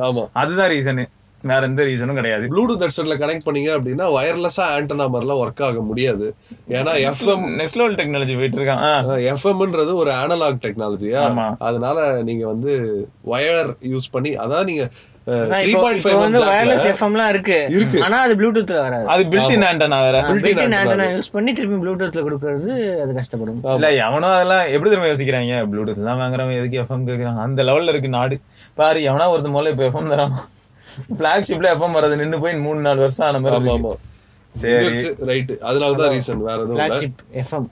[0.44, 1.06] அதுதான் ரீசனு
[1.50, 6.28] வேற எந்த ரீசனும் கிடையாது ப்ளூடூத் ஹெட்செட்ல கனெக்ட் பண்ணீங்க அப்படின்னா வயர்லெஸ்ஸா ஆண்டனா மாதிரிலாம் ஒர்க் ஆக முடியாது
[6.76, 8.82] ஏன்னா எஃப்எம் நெக்ஸ்ட் லெவல் டெக்னாலஜி போயிட்டு இருக்கான்.
[9.34, 11.24] எஃப்எம்ன்றது ஒரு அனலாக் டெக்னாலஜியா.
[11.68, 12.74] அதனால நீங்க வந்து
[13.34, 14.86] வயர் யூஸ் பண்ணி அதாவது நீங்க
[15.28, 17.58] வயர்லெஸ் எஃப்எம்லாம் இருக்கு.
[17.78, 17.98] இருக்கு.
[18.06, 19.06] ஆனா அது ப்ளூடூத்ல வராது.
[19.14, 20.18] அது பில்டின் ஆண்டனா வேற.
[20.30, 22.72] பில்டின் ஆண்டனா யூஸ் பண்ணி திருப்பி ப்ளூடூத்ல கொடுக்கறது
[23.04, 23.60] அது கஷ்டப்படும்.
[23.78, 25.56] இல்ல எவனோ அதெல்லாம் எப்படி தெரியுமா யோசிக்கிறாங்க?
[25.72, 27.40] ப்ளூடூத் தான் வாங்குறவன் எதுக்கு எஃப்எம் கேக்குறான்?
[27.46, 28.38] அந்த லெவல்ல இருக்கு நாடு.
[28.82, 30.36] பாரு எவனா ஒருத்த முதல்ல இப்ப எஃப்எம் தரான்.
[31.20, 33.94] பிளாக்ஷிப்ல எஃப்எம் வர்றது நின்னு போய் மூணு நாலு வருஷம் ஆன மாதிரி ஆமா இருக்கு.
[33.94, 33.94] ஆமா.
[34.56, 35.26] சரி.
[35.32, 36.88] ரைட் அதனாலதான் ரீசன் வேற எதுவும் இல்ல.
[36.88, 37.68] ஃபிளாக்ஷிப் எஃப்எம்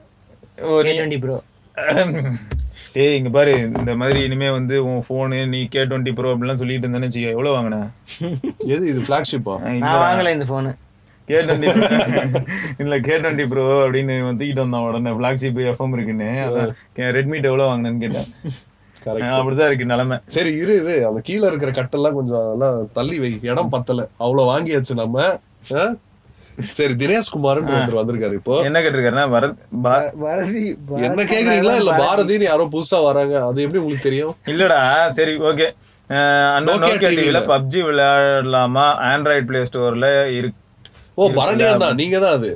[1.25, 1.37] ப்ரோ
[3.01, 6.87] ஏய் இங்க பாரு இந்த மாதிரி இனிமே வந்து உன் போனு நீ கே டுவெண்ட்டி ப்ரோ அப்படிலாம் சொல்லிட்டு
[6.87, 7.77] இருந்தேன்னு வச்சுக்க எவ்வளவு வாங்கின?
[8.73, 10.71] எது இது ஃபிளாக்ஷிப்பா நான் வாங்கல இந்த போனு
[11.27, 11.69] கே டுவெண்ட்டி
[12.79, 15.11] இல்ல கே டுவெண்ட்டி ப்ரோ அப்படின்னு தூக்கிட்டு வந்தான் உடனே.
[15.19, 16.29] பிளாக்ஷிப் எஃப்எம் இருக்குன்னு.
[16.45, 16.71] அதான்
[17.17, 18.29] ரெட்மிட் எவ்வளவு வாங்கினேன்னு கேட்டேன்.
[19.05, 20.17] அப்படிதான் இருக்கு நிலைமை.
[20.35, 20.95] சரி இரு இரு.
[21.07, 23.31] அந்த கீழ இருக்கிற கட்டெல்லாம் கொஞ்சம் அதெல்லாம் தள்ளி வை.
[23.51, 24.07] இடம் பத்தல.
[24.17, 25.17] அவ்வளவு வாங்கியாச்சு நம்ம.
[25.73, 25.83] ஆ?
[26.77, 28.55] சரி தினேஷ்குமார்னு ஒருத்தர் வந்திருக்காரு இப்போ.
[28.67, 29.27] என்ன கேட்டிருக்காருன்னா
[30.25, 30.63] பாரதி
[31.07, 31.75] என்ன கேக்குறீங்களா?
[31.81, 33.35] இல்ல பாரதின்னு யாரோ புதுசா வராங்க.
[33.49, 34.35] அது எப்படி உங்களுக்கு தெரியும்?
[34.47, 34.81] இல்லடா
[35.19, 35.67] சரி ஓகே.
[36.55, 37.39] அண்ணா Nokia நோக்கியா டிவில.
[37.51, 38.85] பப்ஜி விளையாடலாமா?
[39.11, 40.07] ஆண்ட்ராய்ட் பிளே ஸ்டோர்ல
[40.39, 40.59] இருக்கு.
[41.17, 42.51] ஓ பரணி அண்ணா நீங்க தான் அது.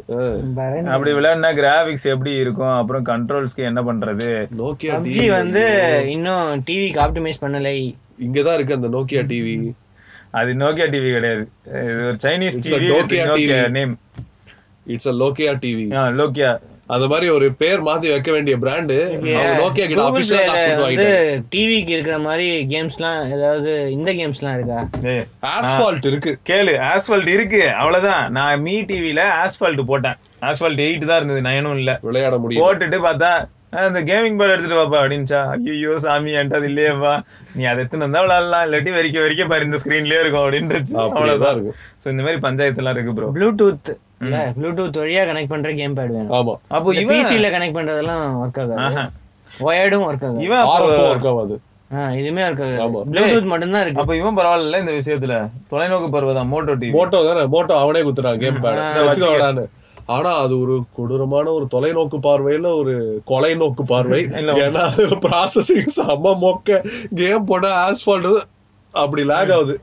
[0.93, 2.75] அப்படி விளையாடினா கிராபிக்ஸ் எப்படி இருக்கும்?
[2.81, 4.29] அப்புறம் கண்ட்ரோல்ஸ்க்கு என்ன பண்றது?
[4.61, 4.95] நோக்கியா
[5.35, 5.65] வந்து
[6.15, 7.75] இன்னும் டிவிக்கு ஆப்டிமைஸ் பண்ணலை.
[8.19, 9.55] இங்கதான் இருக்கு அந்த நோக்கியா டிவி
[10.39, 11.43] அது நோக்கியா டிவி கிடையாது.
[11.89, 13.59] இது ஒரு Chinese TV Nokia.
[13.77, 13.93] Name
[14.95, 15.85] it's a Nokia TV
[16.21, 16.51] லோக்கியா
[16.95, 18.97] அந்த மாதிரி ஒரு பேர் மாத்தி வைக்க வேண்டிய பிராண்டு
[19.61, 21.07] நோக்கியா கிட்ட வாங்கிட்டாங்க.
[21.53, 24.79] டிவிக்கு இருக்கிற மாதிரி கேம்ஸ்லாம் ஏதாவது இந்த கேம்ஸ்லாம் இருக்கா?
[25.55, 26.31] ஆஸ்பால்ட் இருக்கு.
[26.49, 27.61] கேளு ஆஸ்பால்ட் இருக்கு.
[27.81, 28.23] அவ்வளவுதான்.
[28.37, 30.17] நான் மீ டிவில ஆஸ்பால்ட் போட்டேன்.
[30.49, 31.41] ஆஸ்பால்ட் எயிட் தான் இருந்தது.
[31.49, 31.93] நயனும் இல்ல.
[32.07, 33.31] விளையாட முடியும் போட்டுட்டு பார்த்தா
[33.73, 35.39] "ஆ, இந்த கேமிங் பால் எடுத்துட்டு வாப்பா அப்படின்ச்சா
[35.71, 37.13] ஐயோ சாமி அது இல்லையேப்பா.
[37.55, 38.63] நீ அதை எடுத்துன்னு வந்தா விளாடலாம்.
[38.67, 41.55] இல்லாட்டி வரிக்க வரிக்க பாரு இந்த ஸ்கிரீன்லயே இருக்கும் அப்படின்றது அப்படியேதான் அவ்வளவுதான்.
[41.55, 41.77] இருக்கும்.
[42.03, 43.91] சோ இந்த மாதிரி பஞ்சாயத்து எல்லாம் இருக்கு ப்ரோ ப்ளூடூத்
[44.55, 46.31] ப்ளூடூத் வழியா கனெக்ட் பண்ற கேம் பேட் வேணும்.
[46.31, 46.53] ஆமா.
[46.69, 49.03] அப்போ இவன் பிசில கனெக்ட் பண்றதெல்லாம் ஒர்க் ஆகாது.
[49.65, 50.43] ஒயர்டும் ஒர்க் ஆகாது.
[50.45, 50.63] இவன்
[51.07, 51.57] ஒர்க் ஆகாது.
[52.17, 52.41] இதுமே
[52.85, 53.01] ஆமா.
[53.11, 54.01] ப்ளூடூத் மட்டும்தான் இருக்கு.
[54.01, 55.35] அப்ப இவன் பரவாயில்ல இந்த விஷயத்துல.
[55.71, 59.61] தொலைநோக்கு பருவதான் மோட்டோ டிவி மோட்டோ தானே மோட்டோ அவனே குத்துறான் கேம் பேட்
[60.07, 62.93] ஆனா அது ஒரு கொடூரமான ஒரு தொலைநோக்கு பார்வையில ஒரு
[63.25, 64.19] கொலை நோக்கு பார்வை.
[64.65, 64.83] ஏன்னா
[65.25, 66.79] ப்ராசஸிங் செம்ம மொக்க
[67.15, 68.29] கேம் போட ஆஸ்பால்ட்
[68.93, 69.75] அப்படி லேக் ஆகுது.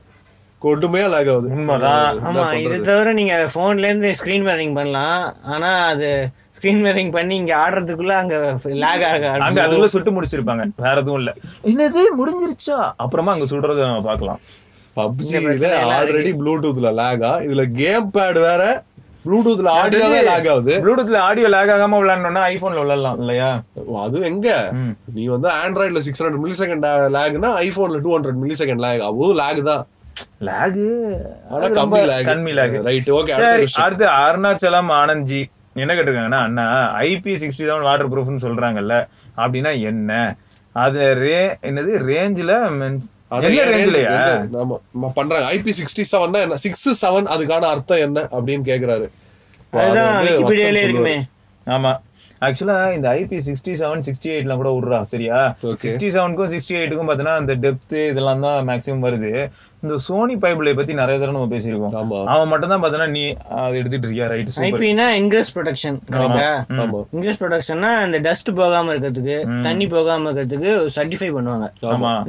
[0.61, 1.47] கொடுமையா லேக் ஆகுது.
[1.49, 2.19] உண்மைதான்.
[2.27, 5.21] ஆமா இது தவிர நீங்க போன்ல இருந்து ஸ்கிரீன் மேரிங் பண்ணலாம்.
[5.45, 6.09] ஆனா அது
[6.57, 8.35] ஸ்கிரீன் மேரிங் பண்ணி இங்க ஆடுறதுக்குள்ள அங்க
[8.83, 9.61] லேக் ஆக அங்க.
[9.61, 10.65] அதுக்குள்ள சுட்டு முடிச்சிருப்பாங்க.
[10.77, 11.31] வேற எதுவும் இல்ல.
[11.63, 12.03] என்னது?
[12.19, 12.79] முடிஞ்சிருச்சா?
[12.97, 14.41] அப்புறமா அங்க சுடுறத நம்ம பார்க்கலாம்.
[14.97, 18.61] பப்ஜில ஆல்ரெடி ப்ளூடூத்ல லேகா இதுல கேம் பேட் வேற
[19.25, 20.73] ப்ளூடூத்ல ஆடியோவே லேக் ஆகுது.
[20.83, 23.49] ப்ளூடூத்ல ஆடியோ லேக் ஆகாம விளையாடணும்னா ஐபோன்ல விளையாடலாம் இல்லையா?
[24.03, 24.47] அது எங்க.
[25.17, 26.85] நீ வந்து ஆண்ட்ராய்ட்ல சிக்ஸ் ஹண்ட்ரட் மில்லி செகண்ட்
[27.17, 29.83] லேக்னா ஐபோன்ல two hundred millisecond lag அதுவும் லேக் தான்
[30.47, 30.85] லேகு
[32.29, 33.33] கம்மி லேக் ரைட் ஓகே
[33.85, 35.41] அடுத்து அருணாச்சலம் ஆனந்த்ஜி.
[35.83, 36.65] என்ன கேட்டிருக்காங்கன்னா அண்ணா
[37.07, 38.95] ஐபி சிக்ஸ்டி செவன் வாட்டர் ப்ரூஃப்னு சொல்றாங்கல்ல.
[39.37, 40.11] அப்படின்னா என்ன?
[40.83, 42.53] அது ரே என்னது ரேஞ்சில்
[43.31, 44.79] ரேஞ்சிலையா
[45.13, 45.53] பண்றாங்க.
[45.53, 46.55] ஐபி சிக்ஸ்டி செவன் என்ன?
[46.55, 49.09] சிக்ஸ் செவன் அதுக்கான அர்த்தம் என்ன அப்படின்னு கேக்குறாரு.
[49.71, 51.25] அதுதான் விக்கிபீடியாலே இருக்குமே.
[51.65, 51.97] ஆமா.
[52.41, 55.37] ஆக்சுவலா இந்த ஐபி சிக்ஸ்டி செவன் சிக்ஸ்டி எயிட்லாம் கூட விடுறா சரியா.
[55.83, 59.31] சிக்ஸ்டி செவனுக்கும் சிக்ஸ்டி எயிட்டுக்கும் பார்த்தீங்கன்னா அந்த டெப்த் இதெல்லாம் தான் மேக்ஸிமம் வருது.
[59.83, 61.95] இந்த சோனி பைபிளை பத்தி நிறைய தடவை நம்ம பேசியிருக்கோம்.
[62.01, 62.19] ஆமா.
[62.33, 63.23] அவன் மட்டும் தான் பார்த்தீங்கன்னா நீ
[63.61, 64.27] அதை எடுத்துட்டு இருக்கியா?
[64.33, 65.97] ரைட் ஐபினா இன்கிரஸ் ப்ரொடெக்ஷன்
[67.15, 69.37] இன்கிரஸ் ப்ரொடெக்ஷன்னா இந்த டஸ்ட் போகாம இருக்கிறதுக்கு
[69.67, 71.67] தண்ணி போகாம இருக்கிறதுக்கு சர்டிஃபை பண்ணுவாங்க.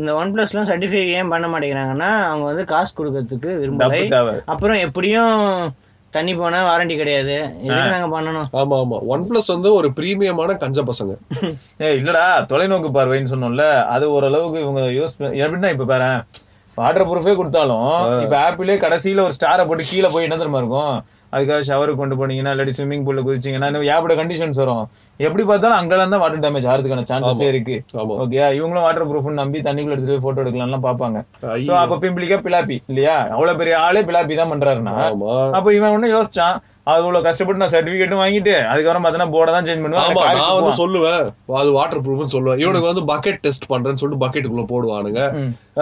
[0.03, 4.03] இந்த ஒன் பிளஸ்லாம் சர்டிஃபை ஏன் பண்ண மாட்டேங்கிறாங்கன்னா அவங்க வந்து காசு கொடுக்கறதுக்கு விரும்பலை.
[4.55, 5.35] அப்புறம் எப்படியும்
[6.13, 7.35] தண்ணி போனா வாரண்டி கிடையாது.
[7.63, 8.47] எதுக்கு நாங்க பண்ணணும்?
[8.61, 8.99] ஆமா ஆமா.
[9.07, 11.13] ஒன் பிளஸ் வந்து ஒரு பிரீமியமான கஞ்ச பசங்க.
[11.83, 16.11] ஏ இல்லடா தொலைநோக்கு பார்வைன்னு சொன்னோம்ல அது ஓரளவுக்கு இவங்க யூஸ் எப்படின்னா இப்ப பாரு
[16.79, 17.91] வாட்டர் ப்ரூஃபே கொடுத்தாலும்
[18.25, 20.97] இப்ப ஆப்பிளே கடைசியில ஒரு ஸ்டாரை போட்டு கீழே போய் என்ன தெரியுமா இருக்கும்?
[21.37, 24.85] அதுக்காக ஷவருக்கு கொண்டு போனீங்கன்னா இல்லாட்டி ஸ்விம்மிங் பூல்ல குதிச்சீங்கன்னா இன்னும் ஏகப்பட்ட கண்டிஷன்ஸ் வரும்.
[25.27, 27.77] எப்படி பார்த்தாலும் அங்கெல்லாம் தான் வாட்டர் டேமேஜ் ஆகிறதுக்கான சான்சஸே இருக்கு.
[28.25, 31.19] ஓகே இவங்களும் வாட்டர் ப்ரூஃப்னு நம்பி தண்ணிக்குள்ள எடுத்துட்டு போட்டோ எடுக்கலாம்லாம் பார்ப்பாங்க.
[31.67, 33.17] சோ அப்ப பிம்பிளிக்கா பிலாப்பி இல்லையா?
[33.35, 35.35] அவ்வளவு பெரிய ஆளே பிலாப்பி தான் பண்றாருன்னா ஆமா.
[35.59, 40.37] அப்ப இவன் ஒண்ணு யோசிச்சான் அவ்வளவு கஷ்டப்பட்டு நான் சர்டிபிகேட்டும் வாங்கிட்டு அதுக்கப்புறம் பார்த்தீங்கன்னா போர்டை தான் சேஞ்ச் பண்ணுவேன்.
[40.39, 41.25] நான் வந்து சொல்லுவேன்.
[41.55, 42.59] அது வாட்டர் ப்ரூஃப்னு சொல்லுவேன்.
[42.59, 45.23] இவனுக்கு வந்து பக்கெட் டெஸ்ட் பண்றேன்னு சொல்லிட்டு பக்கெட்டுக்குள்ள போடுவானுங்க.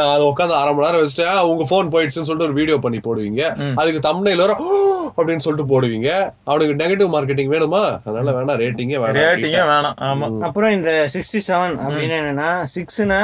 [0.07, 3.43] அது உட்காந்து அரை மணி நேரம் வச்சுட்டு "ஆ, உங்க போன் போயிடுச்சுன்னு சொல்லிட்டு ஒரு வீடியோ பண்ணி போடுவீங்க.
[3.75, 4.55] அதுக்கு தம்னையில வர
[5.17, 6.09] அப்படின்னு சொல்லிட்டு போடுவீங்க.
[6.45, 7.83] அவனுக்கு நெகட்டிவ் மார்க்கெட்டிங் வேணுமா?
[8.05, 8.59] அதனால வேணாம்.
[8.59, 9.21] ரேட்டிங்கே வேணாம்.
[9.21, 9.97] ரேட்டிங்கே வேணாம்.
[10.05, 10.29] ஆமா.
[10.41, 13.21] அப்புறம் இந்த சிக்ஸ்டி செவன் அப்படின்னு என்னன்னா சிக்ஸ்னா.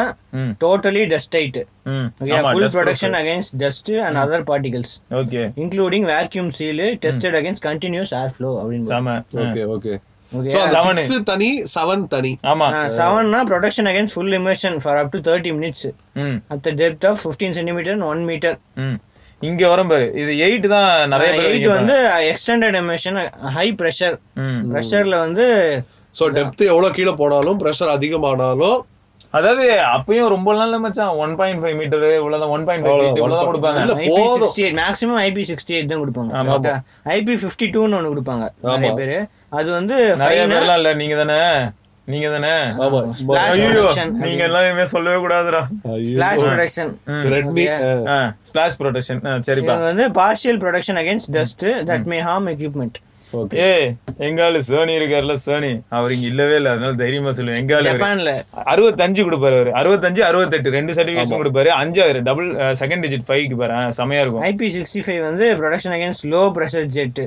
[0.60, 1.56] டோட்டலி டஸ்ட் டைட்
[1.87, 2.04] ம்.
[2.46, 8.33] Full protection against dust and other particles okay including vacuum seal tested against continuous air
[8.35, 9.94] flow அப்படின்னு செம ஓகே ஓகே
[11.26, 12.33] தனி செவன் தனி.
[12.50, 12.66] ஆமா.
[12.96, 15.87] செவன்னா protection against full immersion for up to thirty minutes
[16.20, 16.37] ம்.
[16.52, 18.96] At the depth of fifteen centimetre one metre ம்.
[19.42, 20.06] இங்க வரும் பாரு.
[20.20, 21.94] இது எயிட் தான் நிறைய பேர் எயிட் வந்து
[22.28, 23.18] எக்ஸ்டெண்டட் எமிஷன்
[23.54, 24.16] ஹை ப்ரெஷர்
[24.70, 25.46] ப்ரெஷர்ல வந்து
[26.14, 28.78] சோ டெப்த் எவ்வளவு கீழே போனாலும் பிரஷர் அதிகமானாலும்
[29.38, 29.64] அதாவது
[29.97, 33.81] அப்பயும் ரொம்ப நாள் மச்சான் ஒன் பாயிண்ட் ஃபைவ் மீட்டர் இவ்வளவுதான் ஒன் பாயிண்ட் ஃபைவ் இவ்வளவுதான் கொடுப்பாங்க.
[34.05, 34.23] IP.
[34.45, 36.73] Sixty eight maximum IP sixty eight தான் கொடுப்பாங்க.
[37.16, 38.47] ஐபி ஃபிஃப்டி டூன்னு ஒன்று கொடுப்பாங்க.
[38.71, 39.14] நிறைய பேர்.
[39.59, 41.38] அது வந்து நிறைய பேர்லாம் இல்ல நீங்க தானே
[42.09, 42.53] நீங்க தானே
[44.25, 45.61] நீங்க எல்லாம் சொல்லவே கூடாதுடா.
[46.09, 46.90] Flash protection
[47.35, 47.64] Redmi
[48.49, 49.77] splash protection சரிப்பா.
[49.90, 52.99] வந்து partial protection against dust that may harm equipment
[53.38, 53.88] okay ஏய்
[54.27, 55.71] எங்காலு சோனி இருக்காருல்ல சோனி.
[55.97, 57.87] அவர் இங்க இல்லவே இல்ல அதனால தைரியமா சொல்லுவேன் எங்காலு.
[57.88, 58.33] ஜப்பான்ல.
[58.73, 59.73] அறுபத்தஞ்சு கொடுப்பாரு அவரு.
[59.81, 60.75] அறுபத்தஞ்சு அறுபத்தெட்டு.
[60.77, 61.71] ரெண்டு சர்டிபிகேஷன் கொடுப்பாரு.
[61.83, 62.49] அஞ்சாயிரம் டபுள்
[62.81, 63.77] செகண்ட் டிஜிட் ஃபைவ்க்கு பாரு.
[64.01, 64.45] செமையா இருக்கும்.
[64.51, 67.23] ஐபி சிக்ஸ்டி ஃபைவ் வந்து protection against low pressure jet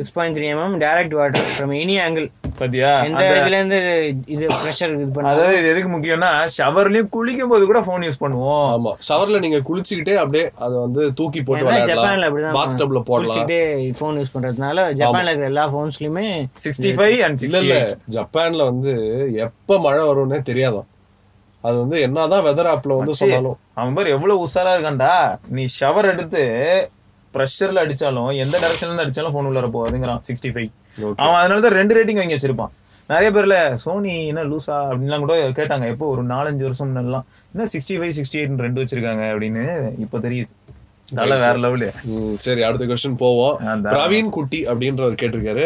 [0.00, 2.90] six point three mm direct water from any angle பாத்தியா?
[3.04, 3.78] எந்த இதுல இருந்து
[4.26, 8.66] இது ப்ரெஷர் இது பண்ண அதாவது இது எதுக்கு முக்கியம்னா ஷவர்லயும் குளிக்கும் போது கூட போன் யூஸ் பண்ணுவோம்.
[8.74, 8.92] ஆமா.
[9.08, 13.30] ஷவர்ல நீங்க குளிச்சுக்கிட்டே அப்படியே அதை வந்து தூக்கி போட்டு ஜப்பான்ல அப்படிதான் பாத் டப்ல போடலாம்.
[13.30, 13.60] குளிச்சுட்டே
[13.98, 16.26] ஃபோன் யூஸ் பண்றதுனால ஜப்பான்ல இருக்கிற எல்லா ஃபோன்ஸ்லயுமே
[16.64, 17.80] சிக்ஸ்டி ஃபைவ் அண்ட் இல்ல சிக்ஸ்டி இல்ல
[18.16, 18.92] ஜப்பான்ல வந்து
[19.46, 20.88] எப்ப மழை வரும்னே தெரியாதாம்
[21.64, 23.56] அது வந்து என்னதான் வெதர் ஆப்ல வந்து சொன்னாலும்.
[23.74, 25.14] அவன் பேர் எவ்வளவு உஷாரா இருக்கான்டா.
[25.48, 26.42] நீ ஷவர் எடுத்து
[27.36, 30.70] ப்ரெஷர்ல அடிச்சாலும் எந்த டைரக்ஷன்ல இருந்து அடிச்சாலும் போன் உள்ள போகுதுங்கிறான் சிக்ஸ்டி ஃபைவ்.
[31.24, 32.72] அவன் அதனால தான் ரெண்டு ரேட்டிங் வாங்கி வச்சிருப்பான்.
[33.10, 34.78] நிறைய பேர்ல சோனி என்ன லூசா?
[34.88, 35.86] அப்படின்லாம் கூட கேட்டாங்க.
[35.92, 36.06] எப்போ?
[36.14, 37.26] ஒரு நாலஞ்சு வருஷம் முன்னெல்லாம்.
[37.54, 39.64] என்ன சிக்ஸ்டி ஃபைவ் சிக்ஸ்டி எயிட் ரெண்டு வச்சிருக்காங்க அப்படின்னு
[40.04, 40.50] இப்போ தெரியுது.
[41.18, 41.86] நல்ல வேற லெவலு
[42.44, 43.54] சரி அடுத்த கொஸ்டின் போவோம்.
[43.92, 45.64] பிரவீன் குட்டி அப்படின்றவர் கேட்டிருக்காரு.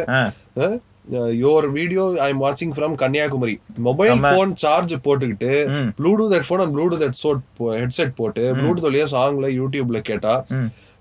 [1.45, 3.55] யோர் வீடியோ ஐ எம் வாட்சிங் from Kanyakumari.
[3.87, 5.51] Mobile phone charge போட்டுக்கிட்டு.
[5.99, 7.41] Bluetooth headphone and Bluetooth headset
[7.81, 10.35] headset போட்டு ப்ளூடூத் வழியா சாங்ல யூடியூப்ல கேட்டா.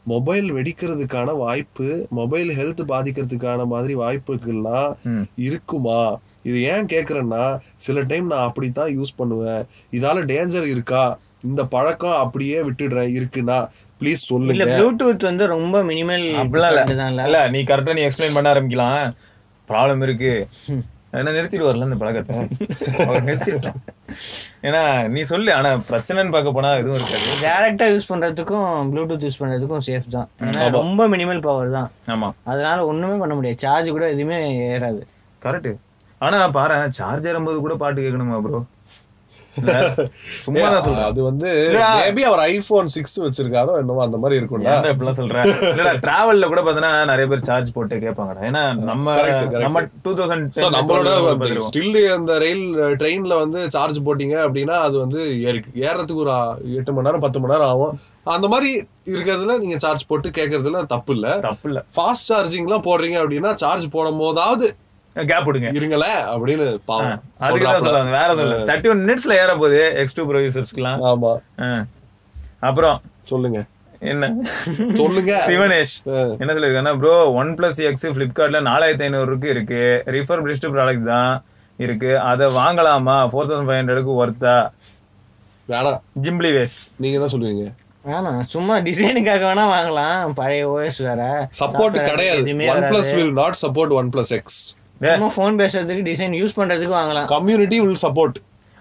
[0.03, 4.91] மொபைல் வெடிக்கிறதுக்கான வாய்ப்பு மொபைல் ஹெல்த் பாதிக்கிறதுக்கான மாதிரி வாய்ப்புகள்லாம்.
[5.35, 6.19] இருக்குமா?
[6.43, 9.63] இது ஏன் கேக்குறேன்னா சில டைம் நான் அப்படித்தான் யூஸ் பண்ணுவேன்.
[9.91, 11.19] இதால டேஞ்சர் இருக்கா?
[11.45, 13.13] இந்த பழக்கம் அப்படியே விட்டுடுறேன்.
[13.17, 13.59] இருக்குன்னா
[13.99, 17.23] ப்ளீஸ் இல்ல சொல்லுங்க ப்ளூடூத் வந்து ரொம்ப மினிமல் அப்படிலாம் இல்ல.
[17.23, 19.13] இல்ல நீ கரெக்டா நீ எக்ஸ்பிளைன் பண்ண ஆரம்பிக்கலாம்.
[19.69, 20.33] ப்ராப்ளம் இருக்கு.
[21.19, 22.35] என்ன நிறுத்திட்டு வரல இந்த பழக்கத்தை.
[23.05, 23.79] அவர் நிறுத்திட்டான்
[24.67, 24.81] ஏன்னா
[25.13, 27.27] நீ சொல்லு ஆனா பிரச்சனைன்னு பார்க்க போனா எதுவும் இருக்காது.
[27.45, 30.27] டைரக்டா யூஸ் பண்றதுக்கும் ப்ளூடூத் யூஸ் பண்றதுக்கும் சேஃப் தான்.
[30.47, 31.89] ஏன்னா ரொம்ப மினிமல் பவர் தான்.
[32.15, 32.29] ஆமா.
[32.51, 33.61] அதனால ஒண்ணுமே பண்ண முடியாது.
[33.65, 34.37] சார்ஜ் கூட எதுவுமே
[34.73, 35.01] ஏறாது.
[35.45, 35.71] கரெக்ட்
[36.25, 38.61] ஆனா பாரு சார்ஜ் ஏறும்போது கூட பாட்டு கேட்கணுமா ப்ரோ
[40.39, 41.03] சும்மா சொல்றேன்.
[41.03, 41.49] அது வந்து.
[42.05, 44.69] மேபி அவர் ஐபோன் சிக்ஸ் வச்சிருக்காரோ என்னமோ அந்த மாதிரி இருக்கும்டா.
[44.69, 48.41] ஏன்டா இப்படிலாம் சொல்றேன் இல்லடா டிராவல்ல கூட பாத்தீங்கன்னா நிறைய பேர் சார்ஜ் போட்டு கேட்பாங்கடா.
[48.41, 49.15] ஏன்னா நம்ம.
[49.59, 51.09] நம்ம டூ தௌசண்ட் நம்மளோட
[51.69, 56.33] ஸ்டில் அந்த ரயில் ட்ரெயின்ல வந்து சார்ஜ் போட்டீங்க அப்படின்னா அது வந்து ஏறி- ஏறதுக்கு ஒரு
[56.75, 57.99] எட்டு மணி நேரம் பத்து மணி நேரம் ஆகும்.
[58.23, 61.39] அந்த மாதிரி இருக்கிறதுல நீங்க சார்ஜ் போட்டு கேட்கறதுல தப்பு இல்ல.
[61.39, 61.85] தப்பு இல்ல.
[61.95, 64.75] ஃபாஸ்ட் சார்ஜிங்லாம் போடுறீங்க அப்படின்னா சார்ஜ் போடும் போதாவது
[65.29, 65.69] கேப் விடுங்க.
[65.77, 67.19] இருங்களேன் அப்படின்னு பாவம்.
[67.45, 67.83] அதுக்கு தான்.
[67.85, 68.57] சொல்லுவாங்க வேற எதுவும் இல்ல.
[68.69, 71.31] தேர்ட்டி ஒன் மினிட்ஸ்ல ஏற போகுது எக்ஸ் டூ ப்ரொடியூசர்ஸ்க்குலாம் ஆமா.
[72.69, 72.97] அப்புறம்
[73.31, 73.59] சொல்லுங்க.
[74.11, 74.29] என்ன?
[74.99, 75.33] சொல்லுங்க.
[75.49, 75.95] சிவனேஷ்.
[76.41, 79.81] என்ன சொல்லிருக்காங்கன்னா ப்ரோ ஒன் பிளஸ் எக்ஸ் பிளிப்கார்ட்ல நாலாயிரத்தி ஐநூறுக்கு இருக்கு.
[80.17, 81.31] ரிஃபர் பிரிஸ்ட் ப்ராடக்ட் தான்
[81.85, 82.11] இருக்கு.
[82.31, 83.17] அதை வாங்கலாமா?
[83.31, 84.55] ஃபோர் தௌசண்ட் ஃபைவ் ஹண்ட்ரடுக்கு ஒர்த்தா
[85.69, 86.01] வேணாம்.
[86.25, 87.65] ஜிம்ப்ளி வேஸ்ட் நீங்க என்ன சொல்லுவீங்க?
[88.09, 88.41] வேணாம்.
[88.53, 90.33] சும்மா டிசைனுக்காக வேணா வாங்கலாம்.
[90.39, 91.23] பழைய ஓஎஸ் வேற.
[91.59, 92.55] சப்போர்ட் கிடையாது.
[92.91, 94.61] OnePlus will not support OnePlus X
[95.09, 97.27] சும்மா ஃபோன் பேசுறதுக்கு டிசைன் யூஸ் பண்றதுக்கு வாங்கலாம்.
[97.35, 98.37] கம்யூனிட்டி வில் சப்போர்ட்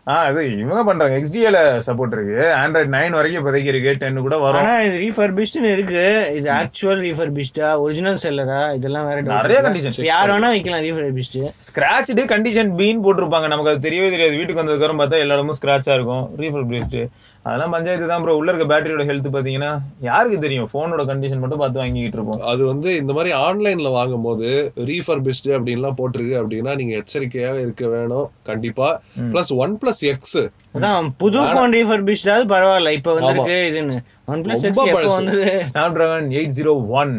[0.08, 1.14] ஆ அது இவங்க பண்றாங்க.
[1.22, 2.38] XDA ல சப்போர்ட் இருக்கு.
[2.60, 3.92] ஆண்ட்ராய்ட் நைன் வரைக்கும் இப்போதைக்கு இருக்கு.
[4.02, 4.60] டென் கூட வரும்.
[4.60, 6.04] ஆனா இது ரீஃபர்பிஷ்ட்னு இருக்கு.
[6.38, 10.04] இது ஆக்சுவல் ரீஃபர்பிஷ்டா ஒரிஜினல் செல்லரா இதெல்லாம் வேற நிறைய condition.
[10.12, 13.48] யார் வேணா வைக்கலாம் ரீஃபர்பிஷ்ட் ஸ்கிராட்ச்டு கண்டிஷன் பீன் போட்டிருப்பாங்க.
[13.54, 14.38] நமக்கு அது தெரியவே தெரியாது.
[14.40, 16.24] வீட்டுக்கு வந்ததுக்கப்புறம் பார்த்தா எல்லா இடமும் ஸ்கிராட்சா இருக்கும்.
[16.42, 16.98] ரீஃபர் பிரிஸ்ட்
[17.44, 19.70] அதெல்லாம் பஞ்சாயத்து தான் ப்ரோ உள்ள இருக்க பேட்டரியோட ஹெல்த் பாத்தீங்கன்னா
[20.08, 20.66] யாருக்கு தெரியும்?
[20.72, 22.42] ஃபோனோட கண்டிஷன் மட்டும் பார்த்து வாங்கிட்டு இருப்போம்.
[22.52, 24.48] அது வந்து இந்த மாதிரி ஆன்லைன்ல வாங்கும் போது
[24.90, 28.26] ரீஃபர்பிஸ்ட் அப்படின்லாம் போட்டிருக்கு அப்படின்னா நீங்க எச்சரிக்கையாக இருக்க வேணும்.
[28.50, 28.88] கண்டிப்பா.
[29.32, 30.40] பிளஸ் ஒன் பிளஸ் எக்ஸ்
[30.74, 32.90] அதான் புது ஃபோன் ரீஃபர்பிஷ்டாவது பரவாயில்ல.
[32.90, 35.02] இப்ப வந்திருக்கு இதுன்னு ஒன் பிளஸ் எக்ஸ் எப்போ.
[35.14, 35.46] வந்தது?
[35.70, 37.14] Snapdragon eight zero one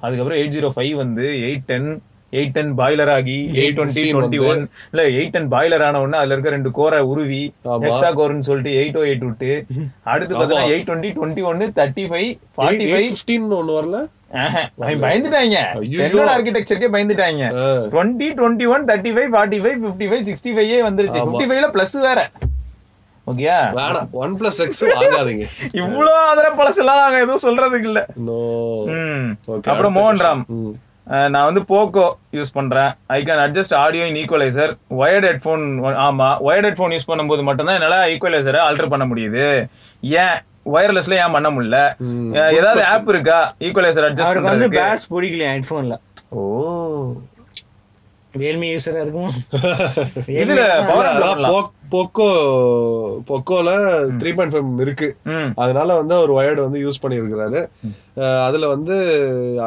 [0.00, 1.90] அதுக்கப்புறம் எயிட் ஜீரோ ஃபைவ் வந்து eight ten
[2.32, 6.18] eight ten boiler ஆகி எயிட் டுவெண்ட்டி 815 டுவெண்ட்டி ஒன் இல்ல எயிட் டென் பாய்லர் ஆன உடனே
[6.20, 7.82] அதுல இருக்க ரெண்டு கோரை உருவி ஆமா.
[7.88, 9.50] எக்ஸா கோர்னு சொல்லிட்டு எயிட் ஓ எயிட் விட்டு
[10.12, 14.00] அடுத்து பார்த்தா எயிட் டுவெண்ட்டி டுவெண்ட்டி ஒன்னு thirty five forty five fifteen ஒன்னு வரல?
[15.04, 15.56] பயந்துட்டாங்க.
[16.02, 17.44] என்னோட ஆர்கிடெக்சருக்கே பயந்துட்டாங்க.
[17.94, 21.22] Twenty twenty one thirty five forty five fifty five sixty five வந்துருச்சு.
[21.24, 22.20] ஃபிஃப்டி ஃபைவ்ல பிளஸ் வேற.
[23.26, 23.56] ஓகேயா?
[23.78, 24.06] வேணாம்.
[24.22, 25.46] ஒன் பிளஸ் எக்ஸ் வாங்காதீங்க.
[25.80, 28.00] இவ்வளவு அதர பழசெல்லாம் எதுவும் சொல்றதுக்கு இல்ல.
[29.68, 30.44] அப்புறம் மோகன் ராம்
[31.34, 32.90] நான் வந்து போக்கோ யூஸ் பண்றேன்.
[33.06, 35.64] I can adjust audio in equalizer wired headphone
[36.06, 39.46] ஆமா ஒயர்ட் ஹெட்ஃபோன் யூஸ் பண்ணும்போது மட்டும்தான் என்னால ஈக்குவலைசரை ஆல்டர் பண்ண முடியுது.
[40.24, 40.38] ஏன்?
[40.74, 41.78] ஒயர்லெஸ்ல ஏன் பண்ண முடியல?
[42.58, 43.40] ஏதாவது ஆப் இருக்கா?
[43.60, 45.96] ஈக்குவலைசர் அட்ஜஸ்ட் வந்து பேஸ் பிடிக்கலையா ஹெட்ஃபோன்ல
[46.30, 46.42] ஓ.
[48.40, 49.32] ரியல்மி யூஸரா இருக்கும்
[50.40, 50.62] இதுல
[51.92, 52.26] போக்கோ
[53.28, 53.70] போக்கோல
[54.18, 55.08] த்ரீ பாயிண்ட் ஃபைவ் இருக்கு.
[55.62, 57.60] அதனால வந்து அவர் ஒயர்டு வந்து யூஸ் பண்ணியிருக்கிறாரு.
[58.46, 58.96] அதுல வந்து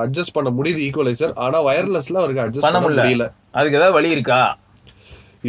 [0.03, 3.27] அட்ஜஸ்ட் பண்ண முடியுது ஈக்குவலைசர் ஆனா வயர்லெஸ்ல அவருக்கு அட்ஜஸ்ட் பண்ண முடியல.
[3.57, 4.41] அதுக்கு ஏதாவது வழி இருக்கா?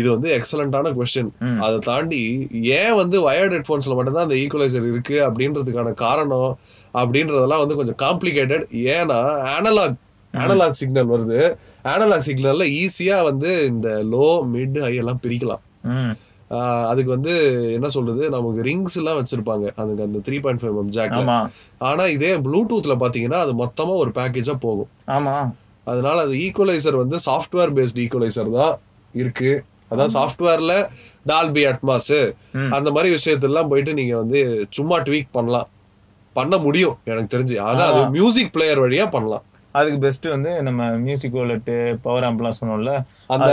[0.01, 1.29] இது வந்து எக்ஸலண்டான கொஸ்டின்
[1.65, 2.23] அதை தாண்டி
[2.79, 6.51] ஏன் வந்து வயர்ட் ஹெட்ஃபோன்ஸ்ல மட்டும்தான் அந்த ஈக்குவலைசர் இருக்கு அப்படின்றதுக்கான காரணம்
[7.03, 8.65] அப்படின்றதெல்லாம் வந்து கொஞ்சம் காம்ப்ளிகேட்டட்
[8.97, 9.19] ஏன்னா
[9.57, 10.01] அனலாக்
[10.43, 11.41] அனலாக் சிக்னல் வருது.
[11.93, 15.65] அனலாக் சிக்னல்ல ஈஸியா வந்து இந்த லோ மிட் ஹை எல்லாம் பிரிக்கலாம்.
[16.91, 17.35] அதுக்கு வந்து
[17.77, 18.25] என்ன சொல்றது?
[18.35, 19.67] நமக்கு ரிங்ஸ் எல்லாம் வச்சிருப்பாங்க.
[19.83, 20.79] அதுக்கு அந்த த்ரீ பாயிண்ட் ஃபைவ்
[21.21, 21.39] ஆமா.
[21.89, 24.91] ஆனா இதே ப்ளூடூத்ல பாத்தீங்கன்னா அது மொத்தமா ஒரு பேக்கேஜா போகும்.
[25.17, 25.35] ஆமா.
[25.93, 28.75] அதனால அது ஈக்குவலைசர் வந்து சாஃப்ட்வேர் பேஸ்ட் ஈக்குவலைசர் தான்
[29.23, 29.53] இருக்கு.
[29.93, 30.75] அதான் சாஃப்ட்வேர்ல
[31.31, 32.15] டால்பி அட்மாஸ்
[32.77, 34.41] அந்த மாதிரி விஷயத்தெல்லாம் போயிட்டு நீங்க வந்து
[34.77, 35.69] சும்மா ட்வீக் பண்ணலாம்.
[36.37, 37.57] பண்ண முடியும் எனக்கு தெரிஞ்சு.
[37.69, 39.45] ஆனா அது மியூசிக் பிளேயர் வழியா பண்ணலாம்.
[39.79, 42.93] அதுக்கு பெஸ்ட் வந்து நம்ம மியூசிக் வாலெட்டு பவர் ஆம்ப்லாம் சொன்னோம்ல
[43.35, 43.49] அந்த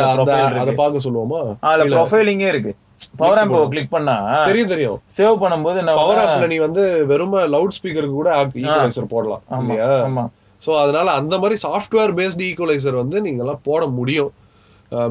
[0.61, 0.73] அதை.
[0.81, 1.39] பார்க்க சொல்லுவோமா?
[1.69, 2.73] அதுல ப்ரொஃபைலிங்கே இருக்கு.
[3.21, 4.15] பவர் ஆம்ப் கிளிக் பண்ணா
[4.49, 4.99] தெரியும் தெரியும்.
[5.17, 8.31] சேவ் பண்ணும்போது பவர் ஆப்ல நீ வந்து வெறும் லவுட் ஸ்பீக்கருக்கு கூட
[8.61, 9.89] ஈக்குவலைசர் போடலாம் இல்லையா?
[10.09, 10.25] ஆமா.
[10.61, 14.31] சோ அதனால அந்த மாதிரி சாஃப்ட்வேர் பேஸ்ட் ஈக்குவலைசர் வந்து நீங்க எல்லாம் போட முடியும்.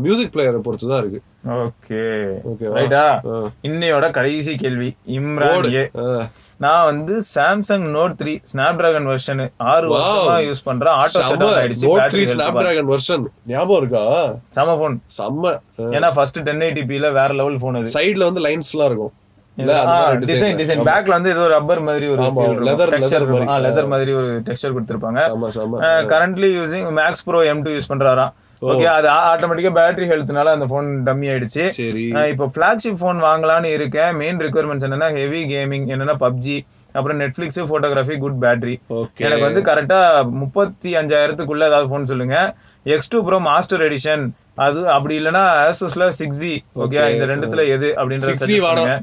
[0.05, 1.21] மியூசிக் பிளேயரை பொறுத்து தான் இருக்கு.
[1.67, 2.01] ஓகே
[2.51, 2.75] ஓகேவா?
[2.79, 3.05] ரைட்டா.
[3.69, 5.69] இன்னையோட கடைசி கேள்வி இம்ரான்.
[6.65, 8.33] நான் வந்து Samsung Note three
[8.81, 9.41] Snapdragon version
[9.73, 9.87] ஆறு.
[9.93, 10.97] வருஷமா யூஸ் பண்றேன்.
[11.03, 12.59] ஆட்டோ ஷட் ஆயிடுச்சு Note three snap.
[12.63, 14.03] Dragon version ஞாபகம் இருக்கா?
[14.57, 15.55] செம போன் செம்ம
[15.97, 17.95] ஏன்னா ஃபர்ஸ்ட் டென் எயிட்டிபில வேற லெவல் போன் அது.
[17.97, 19.15] சைடுல வந்து லைன்ஸ் எல்லாம் இருக்கும்.
[20.29, 20.59] டிசைன்.
[20.61, 20.85] டிசைன்.
[20.89, 22.69] பேக்ல வந்து ஏதோ ரப்பர் மாதிரி ஒரு மாதிரி.
[23.69, 25.21] லெதர் மாதிரி ஒரு டெக்ஸ்சர் கொடுத்திருப்பாங்க.
[26.13, 28.33] Currently using Max Pro M two use பண்றாராம்.
[28.63, 31.65] Okay அது ஆட்டோமேட்டிக்கா பேட்டரி ஹெல்த்னால அந்த போன் டம்மி ஆயிடுச்சு.
[32.33, 34.13] இப்போ ஃபிளாக்ஷிப் ஃபோன் வாங்கலாம்னு இருக்கேன்.
[34.23, 36.57] மெயின் ரெக்குயர்மெண்ட்ஸ் என்னன்னா ஹெவி கேமிங் என்னன்னா பப்ஜி
[36.95, 38.75] அப்புறம் நெட்ஃபிளிக்ஸ் ஃபோட்டோகிராஃபி குட் பேட்டரி
[39.27, 39.99] எனக்கு வந்து கரெக்டா
[40.43, 42.37] முப்பத்தி அஞ்சாயிரத்துக்குள்ள ஏதாவது ஃபோன் சொல்லுங்க.
[42.87, 44.23] X two pro master edition
[44.65, 46.51] அது அப்படி இல்லைன்னா ஆசூஸ்ல சிக்ஸ் ஜி
[46.85, 46.97] ஓகே.
[47.13, 48.95] இந்த ரெண்டுத்துல எது அப்படின்றத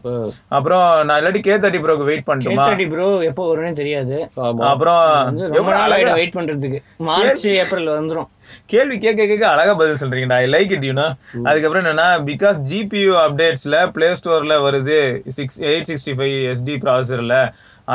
[0.57, 2.65] அப்புறம் நான் இல்லாட்டி கே தேர்ட்டி ப்ரோக்கு வெயிட் பண்ணட்டுமா?
[2.67, 4.17] கேத்தடி ப்ரோ எப்போ வரும்னு தெரியாது.
[4.71, 4.99] அப்புறம்
[5.57, 6.81] ரொம்ப நாள் ஆயிடும் வெயிட் பண்றதுக்கு.
[7.09, 8.27] மார்ச் ஏப்ரல் வந்துரும்.
[8.73, 10.37] கேள்வி கேட்க கேட்க அழகா பதில் சொல்றீங்கடா.
[10.43, 11.07] ஐ லைக் இட் யூனா
[11.47, 14.99] அதுக்கப்புறம் என்னன்னா பிகாஸ் ஜிபியூ அப்டேட்ஸ்ல பிளே ஸ்டோர்ல வருது
[15.39, 17.37] six eight sixty five SD ப்ராசஸர்ல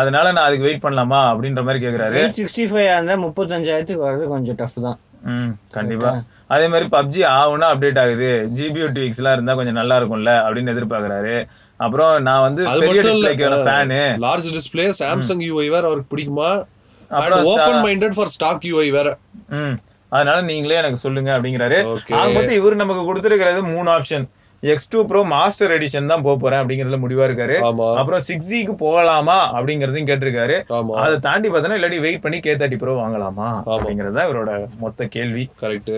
[0.00, 2.18] அதனால நான் அதுக்கு வெயிட் பண்ணலாமா அப்படின்ற மாதிரி கேக்குறாரு.
[2.22, 4.98] எயிட் சிக்ஸ்டி ஃபைவ் அந்த முப்பத்தஞ்சாயிரத்துக்கு வர்றது கொஞ்சம் டஃப் தான்.
[5.22, 6.22] ம் கண்டிப்பா.
[6.46, 8.48] அதே மாதிரி பப்ஜி ஆகும்னா அப்டேட் ஆகுது.
[8.54, 11.46] ஜிபியூ ட்வீக்ஸ் எல்லாம் இருந்தா கொஞ்சம் நல்லா இருக்கும்ல அப்படின்னு எதிர்பார்க்கறாரு.
[11.76, 16.64] அப்புறம் நான் வந்து பெரிய மட்டும் டிஸ்பிளேக்கு இல்ல fan large display Samsung UI வேற அவருக்கு பிடிக்குமா?
[17.08, 19.18] அப்புறம் open minded for stock UI வேற.
[19.48, 19.78] ம்.
[20.08, 21.78] அதனால நீங்களே எனக்கு சொல்லுங்க அப்படிங்கிறாரு.
[21.94, 22.14] Okay.
[22.14, 24.28] ஆக மொத்தம் இவர் நமக்கு கொடுத்துருக்கிறது மூணு option
[24.70, 27.54] X two pro master edition தான் போக போறேன் அப்படிங்கறதுல முடிவா இருக்காரு.
[28.00, 30.56] அப்புறம் சிக்ஸ் ஜிக்கு போகலாமா அப்படிங்கறதையும் கேட்டிருக்காரு.
[31.04, 35.44] அதை தாண்டி பார்த்தோன்னா இல்லாட்டி வெயிட் பண்ணி கே தேர்ட்டி ப்ரோ வாங்கலாமா அப்படிங்கிறது தான் இவரோட மொத்த கேள்வி.
[35.62, 35.90] கரெக்ட்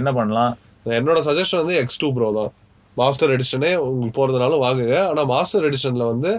[0.00, 0.52] என்ன பண்ணலாம்?
[0.98, 2.52] என்னோட சஜஷன் வந்து எக்ஸ் டூ ப்ரோ தான்.
[3.00, 4.96] மாஸ்டர் எடிஷனே உங்களுக்கு போறதுனாலும் வாங்குங்க.
[5.10, 6.30] ஆனா மாஸ்டர் எடிஷன்ல வந்து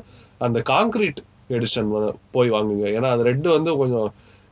[0.47, 1.21] அந்த கான்கிரீட்
[1.57, 1.91] எடிஷன்
[2.37, 2.87] போய் வாங்குங்க.
[2.97, 4.09] ஏன்னா அது ரெட்டு வந்து கொஞ்சம்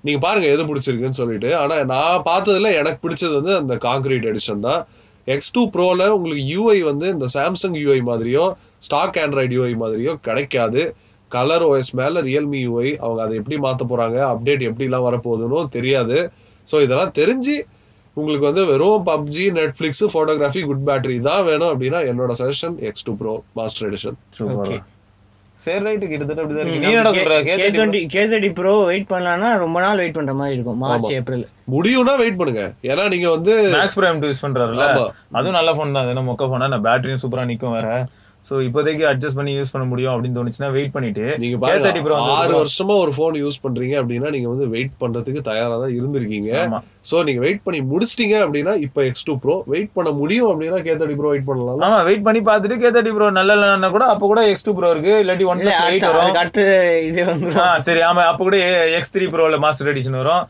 [0.08, 1.50] நீங்க பாருங்க எது பிடிச்சிருக்குன்னு சொல்லிட்டு.
[1.62, 4.82] ஆனா நான் பார்த்ததுல எனக்கு பிடிச்சது வந்து அந்த கான்கிரீட் எடிஷன் தான்.
[5.28, 8.46] எக்ஸ் டூ ப்ரோல உங்களுக்கு யூஐ வந்து இந்த சாம்சங் யூஐ மாதிரியோ
[8.88, 10.84] ஸ்டாக் ஆண்ட்ராய்டு யூஐ மாதிரியோ கிடைக்காது.
[11.32, 16.18] கலர் ஓஎஸ் மேல ரியல்மி யூஐ அவங்க அதை எப்படி மாத்த போறாங்க அப்டேட் எப்படிலாம் வரப்போகுதுன்னு தெரியாது.
[16.68, 17.56] ஸோ இதெல்லாம் தெரிஞ்சு
[18.18, 23.16] உங்களுக்கு வந்து வெறும் PUBG Netflix photography good battery தான் வேணும் அப்படின்னா என்னோட suggestion X two
[23.22, 24.72] pro master edition super
[25.64, 26.82] சரி ரைட்டு கிட்டத்தட்ட அப்படிதான் இருக்கு.
[26.86, 30.56] நீ என்ன சொல்ற K twenty K thirty pro wait பண்ணலாம்னா ரொம்ப நாள் வெயிட் பண்ற மாதிரி
[30.58, 30.80] இருக்கும்.
[30.84, 32.64] மார்ச் ஏப்ரல் முடியும்னா வெயிட் பண்ணுங்க.
[32.92, 34.86] ஏன்னா நீங்க வந்து மேக்ஸ் பிரைம் யூஸ் பண்றாருல.
[35.38, 36.04] அதுவும் நல்ல ஃபோன் தான்.
[36.04, 37.90] அது என்ன மொக்க ஃபோனா நான் பேட்டரியும் சூப்பரா நிக்கும் வேற.
[38.46, 42.36] சோ இப்போதைக்கு அட்ஜஸ்ட் பண்ணி யூஸ் பண்ண முடியும் அப்படின்னு தோணுச்சுன்னா வெயிட் பண்ணிட்டு நீங்க தேர்ட்டி ப்ரோ பாருங்க
[42.42, 46.52] ஆறு வருஷமா ஒரு போன் யூஸ் பண்றீங்க அப்படின்னா நீங்க வந்து வெயிட் பண்றதுக்கு தயாரா தான் இருந்திருக்கீங்க.
[47.06, 50.94] சோ நீங்க வெயிட் பண்ணி முடிச்சிட்டீங்க அப்படின்னா இப்போ எக்ஸ் டூ ப்ரோ வெயிட் பண்ண முடியும் அப்படின்னா கே
[50.94, 51.82] தேர்ட்டி ப்ரோ வெயிட் பண்ணலாம்.
[51.88, 54.92] ஆமா வெயிட் பண்ணி பார்த்துட்டு கே தேர்ட்டி ப்ரோ நல்ல இல்லைன்னா கூட அப்ப கூட எக்ஸ் டூ ப்ரோ
[54.96, 56.40] இருக்கு இல்லாட்டி ஒன் இல்ல பிளஸ் எயிட் அடுத்த- வரும்.
[56.44, 56.64] அடுத்து
[57.10, 57.60] இது வந்துரும்.
[57.66, 58.60] ஆ சரி ஆமா அப்ப கூட
[59.00, 60.44] எக்ஸ் த்ரீ ப்ரோல மாஸ்டர் எடிஷன் வரும்.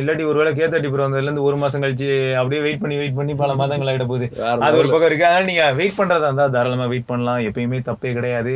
[0.00, 2.08] இல்லாட்டி ஒருவேளை கே தேர்ட்டி ப்ரோ வந்ததுல இருந்து ஒரு மாசம் கழிச்சு
[2.40, 4.28] அப்படியே வெயிட் பண்ணி வெயிட் பண்ணி பல மாதங்கள் ஆயிட போகுது.
[4.66, 5.28] அது ஒரு பக்கம் இருக்கு.
[5.28, 7.39] அதனால நீங்க வெயிட் பண்றதா இருந்தா தாராளமா வெயிட் பண்ணலாம்.
[7.48, 8.54] எப்பயுமே தப்பே கிடையாது.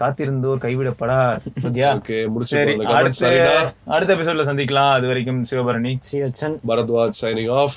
[0.00, 1.18] காத்திருந்தோர் கைவிடப்படா
[1.68, 3.26] ஓகேயா ஓகே முடிச்சு சரி அடுத்த
[3.94, 4.92] அடுத்த எபிசோட்ல சந்திக்கலாம்.
[4.96, 5.92] அது வரைக்கும் Sivabharani.
[6.00, 7.76] C Vachan Bharadwaj signing off